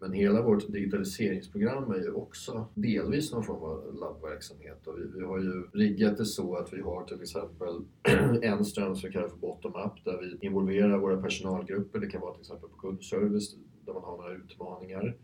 Men 0.00 0.12
hela 0.12 0.42
vårt 0.42 0.72
digitaliseringsprogram 0.72 1.90
är 1.90 1.98
ju 1.98 2.10
också 2.10 2.66
delvis 2.74 3.32
någon 3.32 3.44
form 3.44 3.62
av 3.62 3.94
labbverksamhet 4.00 4.86
och 4.86 4.98
vi, 4.98 5.18
vi 5.18 5.24
har 5.24 5.38
ju 5.38 5.62
riggat 5.72 6.16
det 6.16 6.26
så 6.26 6.56
att 6.56 6.72
vi 6.72 6.80
har 6.80 7.04
till 7.04 7.22
exempel 7.22 7.74
en 8.42 8.64
ström 8.64 8.96
som 8.96 9.08
vi 9.08 9.12
kallar 9.12 9.28
för 9.28 9.36
bottom-up 9.36 10.04
där 10.04 10.18
vi 10.20 10.46
involverar 10.46 10.98
våra 10.98 11.22
personalgrupper. 11.22 11.98
Det 11.98 12.06
kan 12.06 12.20
vara 12.20 12.32
till 12.32 12.40
exempel 12.40 12.68
på 12.68 12.76
kundservice 12.76 13.56
där 13.86 13.92
man 13.92 14.02
har 14.02 14.16
några 14.16 14.34
utmaningar. 14.34 15.16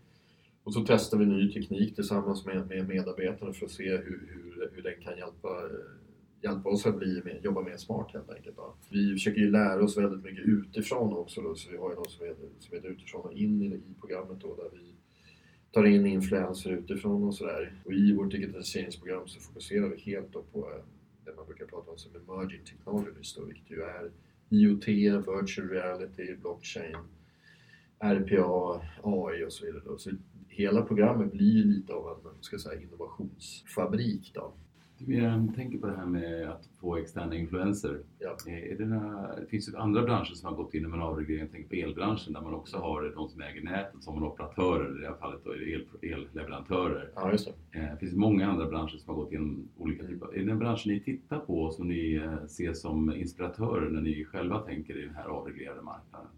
Och 0.64 0.74
så 0.74 0.84
testar 0.86 1.18
vi 1.18 1.26
ny 1.26 1.52
teknik 1.52 1.94
tillsammans 1.94 2.46
med, 2.46 2.68
med 2.68 2.88
medarbetarna 2.88 3.52
för 3.52 3.66
att 3.66 3.72
se 3.72 3.90
hur, 3.90 4.28
hur, 4.28 4.70
hur 4.74 4.82
den 4.82 4.94
kan 5.02 5.18
hjälpa 5.18 5.48
eh, 5.48 5.99
hjälpa 6.42 6.68
oss 6.68 6.86
att 6.86 6.98
bli, 6.98 7.22
jobba 7.42 7.62
mer 7.62 7.76
smart 7.76 8.10
helt 8.12 8.30
enkelt. 8.30 8.56
Då. 8.56 8.74
Vi 8.90 9.12
försöker 9.12 9.40
ju 9.40 9.50
lära 9.50 9.84
oss 9.84 9.98
väldigt 9.98 10.24
mycket 10.24 10.44
utifrån 10.44 11.16
också 11.16 11.40
då, 11.40 11.54
så 11.54 11.70
vi 11.70 11.76
har 11.76 11.90
ju 11.90 11.96
något 11.96 12.10
som 12.10 12.26
heter, 12.26 12.48
som 12.58 12.76
heter 12.76 12.88
utifrån 12.88 13.20
och 13.20 13.32
in 13.32 13.62
i, 13.62 13.66
i 13.66 13.94
programmet 14.00 14.40
då, 14.40 14.54
där 14.54 14.70
vi 14.72 14.94
tar 15.72 15.84
in 15.84 16.06
influenser 16.06 16.70
utifrån 16.70 17.24
och 17.24 17.34
sådär. 17.34 17.74
Och 17.84 17.92
i 17.92 18.12
vårt 18.12 18.30
digitaliseringsprogram 18.30 19.28
så 19.28 19.40
fokuserar 19.40 19.88
vi 19.88 20.00
helt 20.00 20.32
då 20.32 20.42
på 20.42 20.58
eh, 20.58 20.84
det 21.24 21.36
man 21.36 21.46
brukar 21.46 21.66
prata 21.66 21.90
om 21.90 21.98
som 21.98 22.12
emerging 22.16 22.64
technologies 22.64 23.34
då, 23.34 23.44
vilket 23.44 23.70
ju 23.70 23.82
är 23.82 24.10
IoT, 24.48 24.88
virtual 24.88 25.68
reality, 25.68 26.36
blockchain, 26.36 26.96
RPA, 27.98 28.82
AI 29.02 29.44
och 29.44 29.52
så 29.52 29.66
vidare. 29.66 29.82
Då. 29.84 29.98
Så 29.98 30.10
hela 30.48 30.82
programmet 30.82 31.32
blir 31.32 31.52
ju 31.52 31.64
lite 31.64 31.92
av 31.92 32.26
en 32.36 32.42
ska 32.42 32.58
säga, 32.58 32.80
innovationsfabrik. 32.80 34.30
Då. 34.34 34.52
Jag 35.06 35.54
tänker 35.56 35.78
på 35.78 35.86
det 35.86 35.96
här 35.96 36.06
med 36.06 36.50
att 36.50 36.68
få 36.80 36.96
externa 36.96 37.36
influenser. 37.36 38.00
Ja. 38.18 38.36
Är 38.46 38.78
det, 38.78 38.86
några, 38.86 39.36
det 39.36 39.46
finns 39.46 39.68
ju 39.68 39.76
andra 39.76 40.02
branscher 40.02 40.34
som 40.34 40.48
har 40.48 40.56
gått 40.56 40.74
in 40.74 40.82
med 40.82 40.96
en 40.96 41.02
avreglering. 41.02 41.40
Jag 41.40 41.52
tänker 41.52 41.68
på 41.68 41.74
elbranschen 41.74 42.32
där 42.32 42.40
man 42.40 42.54
också 42.54 42.78
har 42.78 43.12
de 43.14 43.28
som 43.28 43.40
äger 43.40 43.62
nätet 43.62 44.02
som 44.02 44.22
operatörer, 44.22 44.98
i 44.98 45.00
det 45.00 45.08
här 45.08 45.14
fallet 45.14 45.40
då 45.44 45.54
el, 45.54 45.86
elleverantörer. 46.02 47.10
Ja, 47.14 47.32
just 47.32 47.48
det. 47.72 47.78
Eh, 47.78 47.90
det 47.90 47.96
finns 48.00 48.14
många 48.14 48.50
andra 48.50 48.66
branscher 48.66 48.96
som 48.96 49.14
har 49.14 49.22
gått 49.22 49.32
igenom 49.32 49.68
olika 49.76 50.06
typer. 50.06 50.34
Är 50.34 50.44
det 50.44 50.52
en 50.52 50.58
bransch 50.58 50.84
ni 50.86 51.00
tittar 51.00 51.38
på 51.38 51.70
som 51.70 51.88
ni 51.88 52.14
eh, 52.14 52.46
ser 52.46 52.72
som 52.72 53.14
inspiratörer 53.14 53.90
när 53.90 54.00
ni 54.00 54.24
själva 54.24 54.58
tänker 54.58 54.98
i 54.98 55.06
den 55.06 55.14
här 55.14 55.24
avreglerade 55.24 55.82
marknaden? 55.82 56.28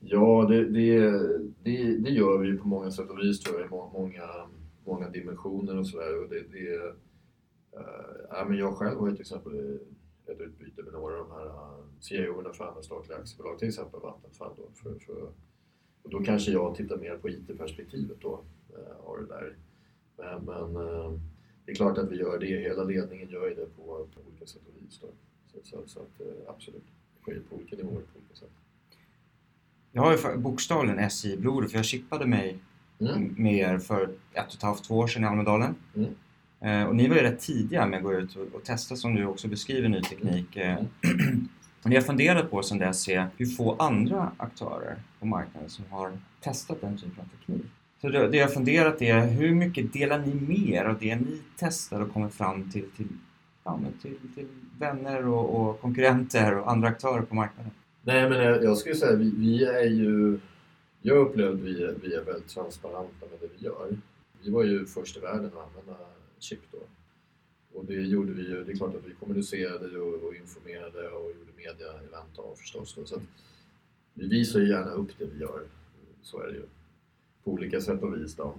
Ja, 0.00 0.46
det, 0.48 0.64
det, 0.64 1.00
det, 1.62 1.96
det 1.96 2.10
gör 2.10 2.38
vi 2.38 2.58
på 2.58 2.68
många 2.68 2.90
sätt 2.90 3.10
och 3.10 3.18
vis 3.18 3.40
tror 3.40 3.60
jag, 3.60 3.66
i 3.66 3.70
många, 3.70 4.22
många 4.86 5.10
dimensioner 5.10 5.78
och 5.78 5.86
sådär. 5.86 6.28
Det, 6.28 6.40
det, 6.52 6.94
ja, 8.40 8.48
men 8.48 8.58
jag 8.58 8.76
själv 8.76 8.98
har 8.98 9.06
ju 9.08 9.12
till 9.12 9.20
exempel 9.20 9.78
ett 10.26 10.40
utbyte 10.40 10.82
med 10.82 10.92
några 10.92 11.20
av 11.20 11.28
de 11.28 11.30
här 11.30 11.46
uh, 11.46 11.84
CIO-erna 12.00 12.52
för 12.52 12.64
andra 12.64 12.82
statliga 12.82 13.18
aktiebolag, 13.18 13.58
till 13.58 13.68
exempel 13.68 14.00
Vattenfall. 14.00 14.52
Då, 14.56 14.68
för, 14.74 14.98
för, 14.98 15.32
och 16.02 16.10
då 16.10 16.20
kanske 16.24 16.52
jag 16.52 16.74
tittar 16.74 16.96
mer 16.96 17.16
på 17.16 17.28
IT-perspektivet 17.28 18.16
då, 18.20 18.44
uh, 18.78 19.06
av 19.06 19.18
det 19.20 19.26
där. 19.26 19.56
Men, 20.16 20.44
men 20.44 20.76
uh, 20.76 21.18
det 21.64 21.72
är 21.72 21.76
klart 21.76 21.98
att 21.98 22.10
vi 22.12 22.16
gör 22.16 22.38
det, 22.38 22.46
hela 22.46 22.84
ledningen 22.84 23.28
gör 23.28 23.48
ju 23.48 23.54
det 23.54 23.76
på, 23.76 24.08
på 24.14 24.20
olika 24.28 24.46
sätt 24.46 24.62
och 24.68 24.82
vis. 24.82 25.00
Då. 25.00 25.06
Så, 25.46 25.58
så, 25.62 25.82
så 25.86 26.00
att, 26.00 26.20
absolut, 26.48 26.84
det 27.14 27.22
sker 27.22 27.40
på 27.50 27.56
olika 27.56 27.76
nivåer 27.76 28.02
på 28.12 28.18
olika 28.18 28.34
sätt. 28.34 28.50
Jag 29.92 30.02
har 30.02 30.12
ju 30.12 30.38
bokstavligen 30.38 30.98
SJ 30.98 31.32
i 31.32 31.36
blodet 31.36 31.70
för 31.70 31.78
jag 31.78 31.84
chippade 31.84 32.26
mig 32.26 32.58
mm. 32.98 33.34
med 33.38 33.54
er 33.54 33.78
för 33.78 34.02
ett 34.32 34.46
och 34.48 34.54
ett 34.54 34.62
halvt, 34.62 34.84
två 34.84 34.98
år 34.98 35.06
sedan 35.06 35.24
i 35.24 35.26
Almedalen. 35.26 35.74
Mm. 35.96 36.14
Eh, 36.60 36.84
och 36.84 36.96
ni 36.96 37.08
var 37.08 37.16
ju 37.16 37.22
rätt 37.22 37.40
tidiga 37.40 37.86
med 37.86 37.96
att 37.96 38.02
gå 38.02 38.14
ut 38.14 38.36
och, 38.36 38.64
testa 38.64 38.96
som 38.96 39.14
du 39.14 39.26
också 39.26 39.48
beskriver 39.48 39.88
ny 39.88 40.02
teknik. 40.02 40.56
Eh, 40.56 40.76
och 41.82 41.90
ni 41.90 41.96
har 41.96 42.02
funderat 42.02 42.50
på 42.50 42.62
sedan 42.62 42.78
dess 42.78 43.02
se 43.02 43.26
hur 43.36 43.46
få 43.46 43.76
andra 43.78 44.32
aktörer 44.36 44.96
på 45.20 45.26
marknaden 45.26 45.70
som 45.70 45.84
har 45.90 46.12
testat 46.40 46.80
den 46.80 46.96
typen 46.96 47.24
av 47.24 47.38
teknik. 47.38 47.66
Så 48.00 48.08
det, 48.08 48.36
jag 48.36 48.46
har 48.46 48.52
funderat 48.52 49.02
är 49.02 49.26
hur 49.26 49.54
mycket 49.54 49.92
delar 49.92 50.18
ni 50.18 50.34
med 50.34 50.68
er 50.68 50.84
av 50.84 50.98
det 50.98 51.16
ni 51.16 51.40
testar 51.56 52.00
och 52.00 52.12
kommer 52.12 52.28
fram 52.28 52.70
till, 52.70 52.90
till, 52.96 53.08
ja, 53.64 53.80
till, 54.02 54.16
till 54.34 54.46
vänner 54.78 55.26
och, 55.28 55.60
och, 55.60 55.80
konkurrenter 55.80 56.58
och 56.58 56.70
andra 56.70 56.88
aktörer 56.88 57.22
på 57.22 57.34
marknaden? 57.34 57.72
Nej 58.02 58.28
men 58.28 58.38
jag, 58.38 58.64
jag 58.64 58.78
skulle 58.78 58.94
säga 58.94 59.16
vi, 59.16 59.32
vi 59.36 59.64
är 59.64 59.88
ju 59.88 60.38
jag 61.02 61.16
upplevde 61.16 61.52
att 61.52 61.60
vi, 61.60 61.94
vi 62.02 62.14
är 62.14 62.24
väldigt 62.24 62.48
transparenta 62.48 63.26
med 63.30 63.40
det 63.40 63.48
vi 63.58 63.64
gör. 63.64 63.96
Vi 64.42 64.50
var 64.50 64.64
ju 64.64 64.86
först 64.86 65.16
i 65.16 65.20
världen 65.20 65.46
att 65.46 65.66
använda 65.66 66.00
chip 66.42 66.60
då. 66.72 66.78
Och 67.78 67.84
det 67.84 67.94
gjorde 67.94 68.32
vi 68.32 68.42
ju, 68.42 68.64
det 68.64 68.72
är 68.72 68.76
klart 68.76 68.94
att 68.94 69.06
vi 69.06 69.14
kommunicerade 69.14 69.98
och, 69.98 70.24
och 70.24 70.34
informerade 70.34 71.08
och 71.08 71.30
gjorde 71.30 71.52
media-event 71.56 72.38
av 72.38 72.54
förstås. 72.54 72.94
Då. 72.94 73.04
Så 73.04 73.16
att 73.16 73.22
vi 74.14 74.28
visar 74.28 74.60
ju 74.60 74.68
gärna 74.68 74.90
upp 74.90 75.18
det 75.18 75.24
vi 75.24 75.40
gör, 75.40 75.60
så 76.22 76.40
är 76.40 76.46
det 76.46 76.54
ju. 76.54 76.64
På 77.44 77.50
olika 77.50 77.80
sätt 77.80 78.02
och 78.02 78.16
vis 78.16 78.36
då. 78.36 78.54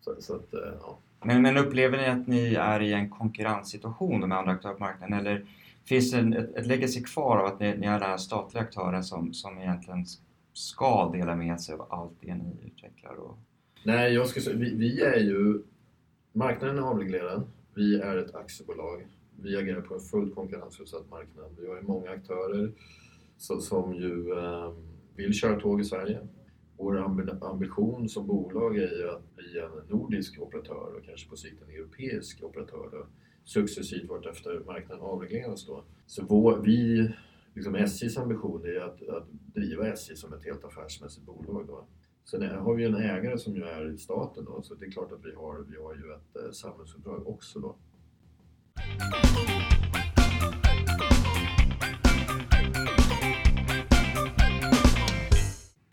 Så, 0.00 0.14
så 0.18 0.34
att, 0.34 0.54
eh, 0.54 0.72
ja. 0.80 0.98
Men, 1.24 1.42
men 1.42 1.56
upplever 1.56 1.98
ni 1.98 2.06
att 2.06 2.26
ni 2.26 2.54
är 2.54 2.82
i 2.82 2.92
en 2.92 3.10
konkurrenssituation 3.10 4.28
med 4.28 4.38
andra 4.38 4.52
aktörer 4.52 4.74
på 4.74 4.80
marknaden 4.80 5.18
eller 5.18 5.46
finns 5.84 6.10
det 6.10 6.18
en, 6.18 6.32
ett, 6.32 6.56
ett 6.56 6.66
legacy 6.66 7.02
kvar 7.02 7.38
av 7.38 7.46
att 7.46 7.60
ni, 7.60 7.76
ni 7.76 7.86
är 7.86 8.00
den 8.00 8.10
här 8.10 8.16
statliga 8.16 8.62
aktören 8.64 9.04
som, 9.04 9.34
som 9.34 9.58
egentligen 9.58 10.06
ska 10.52 11.10
dela 11.12 11.36
med 11.36 11.60
sig 11.60 11.74
av 11.74 11.86
allt 11.90 12.12
det 12.20 12.34
ni 12.34 12.56
utvecklar? 12.66 13.14
Och... 13.14 13.38
Nej, 13.84 14.12
jag 14.12 14.28
skulle 14.28 14.44
säga, 14.44 14.56
vi, 14.56 14.74
vi 14.74 15.00
är 15.00 15.18
ju 15.18 15.62
Marknaden 16.34 16.78
är 16.78 16.82
avreglerad. 16.82 17.42
Vi 17.74 18.00
är 18.00 18.16
ett 18.16 18.34
aktiebolag. 18.34 19.06
Vi 19.42 19.56
agerar 19.56 19.80
på 19.80 19.94
en 19.94 20.00
fullt 20.00 20.34
konkurrensutsatt 20.34 21.10
marknad. 21.10 21.56
Vi 21.60 21.68
har 21.68 21.76
ju 21.76 21.82
många 21.82 22.10
aktörer 22.10 22.72
som 23.36 23.94
ju 23.94 24.32
eh, 24.32 24.72
vill 25.16 25.32
köra 25.32 25.60
tåg 25.60 25.80
i 25.80 25.84
Sverige. 25.84 26.28
Vår 26.76 26.98
ambition 27.40 28.08
som 28.08 28.26
bolag 28.26 28.76
är 28.76 28.98
ju 28.98 29.10
att 29.10 29.36
bli 29.36 29.58
en 29.58 29.98
nordisk 29.98 30.40
operatör 30.40 30.94
och 30.96 31.04
kanske 31.04 31.28
på 31.28 31.36
sikt 31.36 31.62
en 31.62 31.68
europeisk 31.68 32.42
operatör 32.42 32.88
då, 32.92 33.06
successivt 33.44 34.08
vartefter 34.08 34.62
marknaden 34.66 35.04
avregleras. 35.04 35.66
Då. 35.66 35.84
Så 36.06 36.24
vår, 36.28 36.62
vi, 36.64 37.10
liksom 37.54 37.74
SJs 37.74 38.18
ambition 38.18 38.64
är 38.64 38.80
att, 38.80 39.08
att 39.08 39.28
driva 39.30 39.86
SJ 39.86 40.16
som 40.16 40.32
ett 40.32 40.44
helt 40.44 40.64
affärsmässigt 40.64 41.26
bolag. 41.26 41.66
Då. 41.66 41.86
Sen 42.24 42.58
har 42.58 42.74
vi 42.74 42.84
en 42.84 42.94
ägare 42.94 43.38
som 43.38 43.54
ju 43.54 43.62
är 43.62 43.96
staten 43.96 44.44
då, 44.44 44.62
så 44.62 44.74
det 44.74 44.86
är 44.86 44.90
klart 44.90 45.12
att 45.12 45.24
vi 45.24 45.34
har, 45.34 45.64
vi 45.68 45.76
har 45.76 45.94
ju 45.94 46.12
ett 46.12 46.46
eh, 46.46 46.52
samhällsuppdrag 46.52 47.28
också 47.28 47.60
då. 47.60 47.76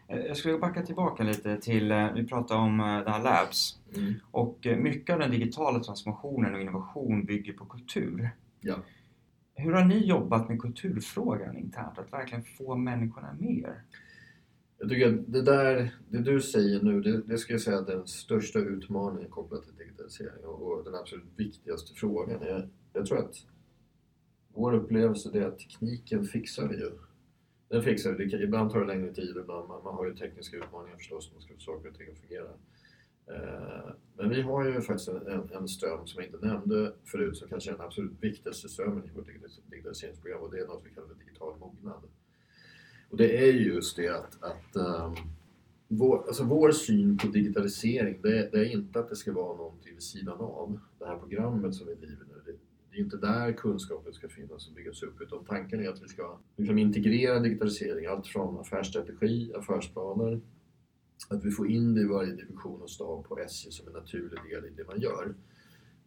Eh, 0.07 0.17
jag 0.17 0.37
skulle 0.37 0.57
backa 0.57 0.81
tillbaka 0.81 1.23
lite 1.23 1.57
till, 1.57 1.91
eh, 1.91 2.13
vi 2.13 2.27
pratade 2.27 2.59
om 2.59 2.77
det 2.77 3.11
här 3.11 3.23
Labs. 3.23 3.79
Mm. 3.95 4.13
Och 4.31 4.67
mycket 4.77 5.13
av 5.13 5.19
den 5.19 5.31
digitala 5.31 5.79
transformationen 5.79 6.55
och 6.55 6.61
innovation 6.61 7.25
bygger 7.25 7.53
på 7.53 7.65
kultur. 7.65 8.29
Ja. 8.61 8.75
Hur 9.55 9.71
har 9.71 9.85
ni 9.85 10.05
jobbat 10.07 10.49
med 10.49 10.61
kulturfrågan 10.61 11.57
internt, 11.57 11.97
att 11.97 12.13
verkligen 12.13 12.43
få 12.43 12.75
människorna 12.75 13.33
med 13.39 13.57
er? 13.57 13.83
Jag 14.79 14.89
tycker 14.89 15.13
att 15.13 15.33
det 15.33 15.41
där, 15.41 15.95
det 16.09 16.17
du 16.17 16.41
säger 16.41 16.81
nu, 16.81 17.01
det, 17.01 17.21
det 17.21 17.37
ska 17.37 17.53
jag 17.53 17.61
säga 17.61 17.77
är 17.77 17.85
den 17.85 18.07
största 18.07 18.59
utmaningen 18.59 19.29
kopplat 19.29 19.63
till 19.63 19.75
digitalisering 19.75 20.45
och, 20.45 20.61
och 20.61 20.83
den 20.83 20.95
absolut 20.95 21.25
viktigaste 21.35 21.93
frågan. 21.93 22.41
Jag, 22.47 22.69
jag 22.93 23.05
tror 23.05 23.17
att 23.17 23.35
vår 24.53 24.73
upplevelse 24.73 25.39
är 25.39 25.47
att 25.47 25.59
tekniken 25.59 26.25
fixar 26.25 26.67
vi 26.67 26.75
ju. 26.75 26.91
Den 27.69 27.83
fixar 27.83 28.13
vi. 28.13 28.43
Ibland 28.43 28.71
tar 28.71 28.79
det 28.79 28.87
längre 28.87 29.13
tid, 29.13 29.37
ibland 29.41 29.67
man, 29.67 29.83
man 29.83 29.95
har 29.95 30.05
ju 30.05 30.15
tekniska 30.15 30.57
utmaningar 30.57 30.97
förstås, 30.97 31.31
man 31.33 31.41
ska 31.41 31.53
få 31.53 31.59
saker 31.59 31.89
och 31.89 31.95
ting 31.95 32.07
att 32.11 32.19
fungera. 32.19 32.49
Eh, 33.27 33.89
men 34.17 34.29
vi 34.29 34.41
har 34.41 34.65
ju 34.65 34.81
faktiskt 34.81 35.09
en, 35.09 35.49
en 35.51 35.67
ström 35.67 36.07
som 36.07 36.23
jag 36.23 36.33
inte 36.33 36.47
nämnde 36.47 36.93
förut 37.05 37.37
som 37.37 37.49
kanske 37.49 37.69
är 37.69 37.75
den 37.75 37.85
absolut 37.85 38.23
viktigaste 38.23 38.69
strömmen 38.69 39.05
i 39.05 39.11
vårt 39.15 39.27
digitaliseringsprogram 39.69 40.41
och 40.41 40.51
det 40.51 40.59
är 40.59 40.67
något 40.67 40.83
vi 40.85 40.93
kallar 40.93 41.07
för 41.07 41.15
digital 41.15 41.59
mognad. 41.59 42.03
Och 43.09 43.17
det 43.17 43.49
är 43.49 43.53
just 43.53 43.95
det 43.95 44.07
att, 44.07 44.43
att 44.43 44.75
um, 44.75 45.15
vår, 45.87 46.23
alltså 46.27 46.43
vår 46.43 46.71
syn 46.71 47.17
på 47.17 47.27
digitalisering 47.27 48.21
det, 48.21 48.49
det, 48.51 48.59
är 48.59 48.71
inte 48.71 48.99
att 48.99 49.09
det 49.09 49.15
ska 49.15 49.33
vara 49.33 49.57
någonting 49.57 49.93
vid 49.93 50.03
sidan 50.03 50.39
av 50.39 50.79
det 50.99 51.05
här 51.05 51.17
programmet 51.17 51.75
som 51.75 51.87
vi 51.87 51.95
driver 51.95 52.25
nu. 52.25 52.41
Det, 52.45 52.51
det 52.91 52.97
är 52.97 53.01
inte 53.01 53.17
där 53.17 53.51
kunskapen 53.53 54.13
ska 54.13 54.29
finnas 54.29 54.67
och 54.67 54.73
byggas 54.73 55.03
upp 55.03 55.21
utan 55.21 55.45
tanken 55.45 55.79
är 55.79 55.89
att 55.89 56.03
vi 56.03 56.07
ska 56.07 56.39
liksom 56.57 56.77
integrera 56.77 57.39
digitalisering, 57.39 58.05
allt 58.05 58.27
från 58.27 58.59
affärsstrategi, 58.59 59.53
affärsplaner, 59.55 60.41
att 61.29 61.45
vi 61.45 61.51
får 61.51 61.71
in 61.71 61.95
det 61.95 62.01
i 62.01 62.05
varje 62.05 62.33
division 62.33 62.81
och 62.81 62.89
stab 62.89 63.23
på 63.27 63.39
SJ 63.39 63.71
som 63.71 63.87
en 63.87 63.93
naturlig 63.93 64.39
del 64.49 64.65
i 64.65 64.69
det 64.77 64.87
man 64.87 65.01
gör. 65.01 65.33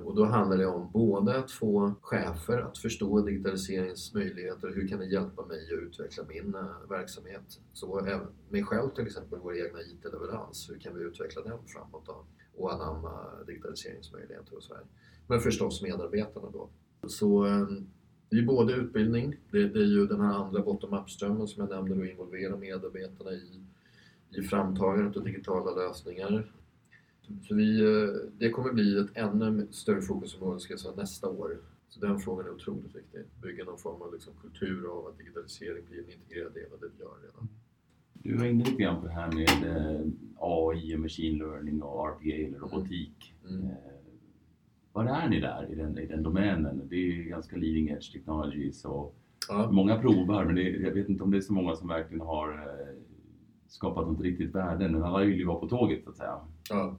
Och 0.05 0.15
då 0.15 0.25
handlar 0.25 0.59
det 0.59 0.67
om 0.67 0.91
både 0.93 1.39
att 1.39 1.51
få 1.51 1.95
chefer 2.01 2.59
att 2.59 2.79
förstå 2.79 3.21
digitaliseringens 3.21 4.15
möjligheter, 4.15 4.73
hur 4.75 4.89
kan 4.89 4.99
det 4.99 5.07
hjälpa 5.07 5.47
mig 5.47 5.67
att 5.67 5.83
utveckla 5.83 6.25
min 6.29 6.55
eh, 6.55 6.91
verksamhet? 6.91 7.61
Så 7.73 7.99
även 7.99 8.27
mig 8.49 8.65
själv 8.65 8.91
till 8.91 9.07
exempel, 9.07 9.39
vår 9.43 9.57
egna 9.67 9.81
IT-leverans, 9.81 10.71
hur 10.71 10.79
kan 10.79 10.95
vi 10.95 11.05
utveckla 11.05 11.43
den 11.43 11.59
framåt 11.67 12.07
då? 12.07 12.25
Och 12.57 12.73
anamma 12.73 13.11
digitaliseringsmöjligheter 13.47 14.57
och 14.57 14.63
så 14.63 14.75
här. 14.75 14.83
Men 15.27 15.41
förstås 15.41 15.83
medarbetarna 15.83 16.51
då. 16.53 16.69
Så 17.07 17.47
eh, 17.47 17.67
det 18.31 18.39
är 18.39 18.43
både 18.43 18.73
utbildning, 18.73 19.37
det, 19.51 19.69
det, 19.69 19.81
är 19.81 19.85
ju 19.85 20.07
den 20.07 20.21
här 20.21 20.35
andra 20.35 20.63
bottom-up-strömmen 20.63 21.49
som 21.49 21.61
jag 21.61 21.71
nämnde, 21.71 22.05
att 22.05 22.11
involvera 22.11 22.57
medarbetarna 22.57 23.33
i, 23.33 23.61
i 24.31 24.43
framtagandet 24.43 25.17
av 25.17 25.25
digitala 25.25 25.71
lösningar. 25.71 26.53
Så 27.43 27.55
vi, 27.55 27.81
eh, 27.81 28.09
det 28.39 28.51
kommer 28.51 28.73
bli 28.73 28.99
ett 28.99 29.11
ännu 29.15 29.67
större 29.71 30.03
fokusområde 30.03 30.61
ska 30.61 30.73
jag 30.73 30.81
säga, 30.81 30.95
nästa 30.97 31.29
år. 31.29 31.59
Så 31.89 32.01
den 32.01 32.19
frågan 32.19 32.47
är 32.47 32.51
otroligt 32.51 32.97
viktig. 32.97 33.21
Bygga 33.43 33.65
någon 33.65 33.79
form 33.79 34.03
av 34.03 34.13
liksom 34.13 34.33
kultur 34.43 34.87
av 34.87 35.07
att 35.07 35.19
digitalisering 35.19 35.85
blir 35.91 35.99
en 35.99 36.11
integrerad 36.11 36.55
del 36.55 36.73
av 36.73 36.81
det 36.81 36.87
vi 36.97 37.03
gör 37.03 37.17
redan. 37.23 37.49
Du 38.13 38.37
var 38.37 38.45
inne 38.45 38.65
lite 38.65 38.83
grann 38.83 39.01
på 39.01 39.07
det 39.07 39.13
här 39.13 39.33
med 39.33 39.77
eh, 39.77 40.07
AI, 40.39 40.97
machine 40.97 41.39
learning 41.39 41.83
och 41.83 42.09
RPA 42.09 42.35
eller 42.35 42.47
mm. 42.47 42.61
robotik. 42.61 43.35
Mm. 43.49 43.61
Mm. 43.61 43.75
Var 44.93 45.05
är 45.05 45.29
ni 45.29 45.41
där 45.41 45.69
i 45.73 45.75
den, 45.75 45.99
i 45.99 46.07
den 46.07 46.23
domänen? 46.23 46.83
Det 46.89 46.97
är 46.97 47.13
ju 47.13 47.25
ganska 47.25 47.57
leading 47.57 47.89
edge 47.89 48.13
technologies 48.13 48.85
och 48.85 49.15
ja. 49.49 49.71
många 49.71 49.99
provar 49.99 50.45
men 50.45 50.55
det, 50.55 50.63
jag 50.63 50.91
vet 50.91 51.09
inte 51.09 51.25
om 51.25 51.31
det 51.31 51.37
är 51.37 51.41
så 51.41 51.53
många 51.53 51.77
som 51.77 51.89
verkligen 51.89 52.21
har 52.21 52.73
skapat 53.73 54.09
något 54.09 54.21
riktigt 54.21 54.55
värde. 54.55 54.89
Men 54.89 55.03
alla 55.03 55.25
vill 55.25 55.39
ju 55.39 55.47
vara 55.47 55.61
på 55.61 55.69
tåget 55.69 56.05
så 56.05 56.11
att 56.11 56.17
säga. 56.17 56.41
Ja. 56.71 56.99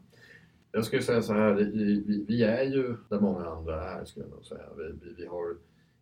Jag 0.75 0.85
skulle 0.85 1.01
säga 1.01 1.21
så 1.21 1.33
här, 1.33 1.53
vi, 1.53 2.23
vi 2.27 2.43
är 2.43 2.63
ju 2.63 2.95
där 3.09 3.19
många 3.19 3.45
andra 3.45 3.83
är 3.83 4.05
skulle 4.05 4.25
jag 4.25 4.31
nog 4.31 4.45
säga. 4.45 4.65
Vi, 4.77 4.83
vi, 4.83 5.13
vi 5.17 5.25
har 5.25 5.57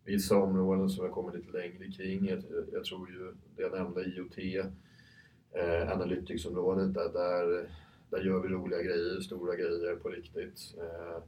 vissa 0.06 0.38
områden 0.38 0.90
som 0.90 1.04
vi 1.04 1.10
har 1.10 1.16
kommit 1.16 1.36
lite 1.36 1.58
längre 1.58 1.92
kring. 1.92 2.26
Jag, 2.26 2.44
jag 2.72 2.84
tror 2.84 3.10
ju 3.10 3.34
det 3.56 3.62
jag 3.62 3.72
nämnde, 3.72 4.04
IoT, 4.04 4.38
eh, 5.52 5.92
Analytics-området, 5.92 6.94
där, 6.94 7.14
där, 7.14 7.70
där 8.10 8.24
gör 8.24 8.42
vi 8.42 8.48
roliga 8.48 8.82
grejer, 8.82 9.22
stora 9.22 9.56
grejer 9.56 9.96
på 9.96 10.10
riktigt. 10.10 10.76
Eh, 10.78 11.24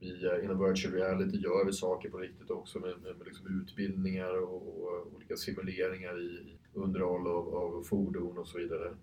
vi, 0.00 0.26
eh, 0.26 0.44
inom 0.44 0.68
virtual 0.68 0.94
reality 0.94 1.36
gör 1.36 1.66
vi 1.66 1.72
saker 1.72 2.10
på 2.10 2.18
riktigt 2.18 2.50
också 2.50 2.78
med, 2.78 2.90
med, 3.02 3.16
med 3.16 3.26
liksom 3.26 3.60
utbildningar 3.62 4.42
och, 4.42 4.82
och, 4.82 5.14
olika 5.16 5.36
simuleringar 5.36 6.20
i 6.20 6.56
underhåll 6.74 7.26
av, 7.26 7.54
av 7.54 7.82
fordon 7.82 8.38
och 8.38 8.48
så 8.48 8.58
vidare. 8.58 8.94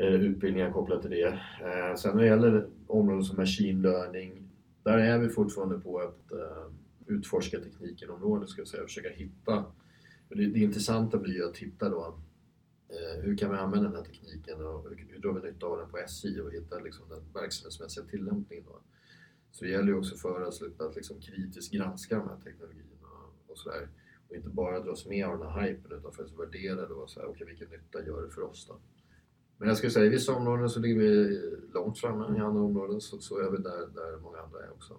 Eh, 0.00 0.14
utbildningar 0.14 0.72
kopplat 0.72 1.02
till 1.02 1.10
det. 1.10 1.26
Eh, 1.60 1.96
sen 1.96 2.16
när 2.16 2.22
det 2.22 2.28
gäller 2.28 2.68
områden 2.86 3.24
som 3.24 3.36
machine 3.36 3.82
learning, 3.82 4.48
där 4.82 4.98
är 4.98 5.18
vi 5.18 5.28
fortfarande 5.28 5.78
på 5.78 5.98
att 5.98 6.32
eh, 6.32 6.72
utforska 7.06 7.58
tekniken-området, 7.60 8.48
ska 8.48 8.60
jag 8.60 8.68
säga, 8.68 8.82
försöka 8.82 9.08
hitta. 9.08 9.64
Det, 10.28 10.46
det 10.46 10.60
intressanta 10.60 11.18
blir 11.18 11.44
att 11.44 11.58
hitta 11.58 11.88
då 11.88 12.18
hur 13.22 13.36
kan 13.36 13.50
vi 13.50 13.56
använda 13.56 13.88
den 13.88 13.96
här 13.96 14.04
tekniken 14.04 14.66
och 14.66 14.88
hur 14.88 15.18
drar 15.18 15.32
vi 15.32 15.50
nytta 15.50 15.66
av 15.66 15.78
den 15.78 15.90
på 15.90 15.98
SJ 15.98 16.40
och 16.40 16.52
hitta 16.52 16.78
liksom 16.78 17.08
den 17.08 17.22
verksamhetsmässiga 17.34 18.04
tillämpningen. 18.04 18.64
Då. 18.68 18.80
Så 19.52 19.64
det 19.64 19.70
gäller 19.70 19.88
ju 19.88 19.98
också 19.98 20.16
för 20.16 20.42
oss 20.42 20.62
att 20.78 20.96
liksom 20.96 21.20
kritiskt 21.20 21.72
granska 21.72 22.18
de 22.18 22.28
här 22.28 22.36
teknologierna 22.44 23.08
och 23.46 23.58
sådär. 23.58 23.88
Och 24.28 24.36
inte 24.36 24.48
bara 24.48 24.80
dras 24.80 25.06
med 25.06 25.26
av 25.26 25.38
den 25.38 25.48
här 25.48 25.68
hypen 25.68 25.98
utan 25.98 26.12
faktiskt 26.12 26.38
värdera 26.38 26.88
då, 26.88 27.06
så 27.06 27.20
här, 27.20 27.28
okay, 27.28 27.46
vilken 27.46 27.68
nytta 27.68 28.06
gör 28.06 28.22
det 28.22 28.30
för 28.30 28.42
oss 28.42 28.66
då? 28.68 28.78
Men 29.58 29.68
jag 29.68 29.76
skulle 29.76 29.90
säga 29.90 30.06
i 30.06 30.08
vissa 30.08 30.34
områden 30.34 30.70
så 30.70 30.80
ligger 30.80 30.96
vi 30.96 31.40
långt 31.74 31.98
framme, 31.98 32.38
i 32.38 32.40
andra 32.40 32.62
områden 32.62 33.00
så, 33.00 33.18
så 33.18 33.38
är 33.38 33.50
vi 33.50 33.56
där, 33.56 33.94
där 33.94 34.20
många 34.22 34.38
andra 34.38 34.58
är 34.58 34.70
också. 34.70 34.94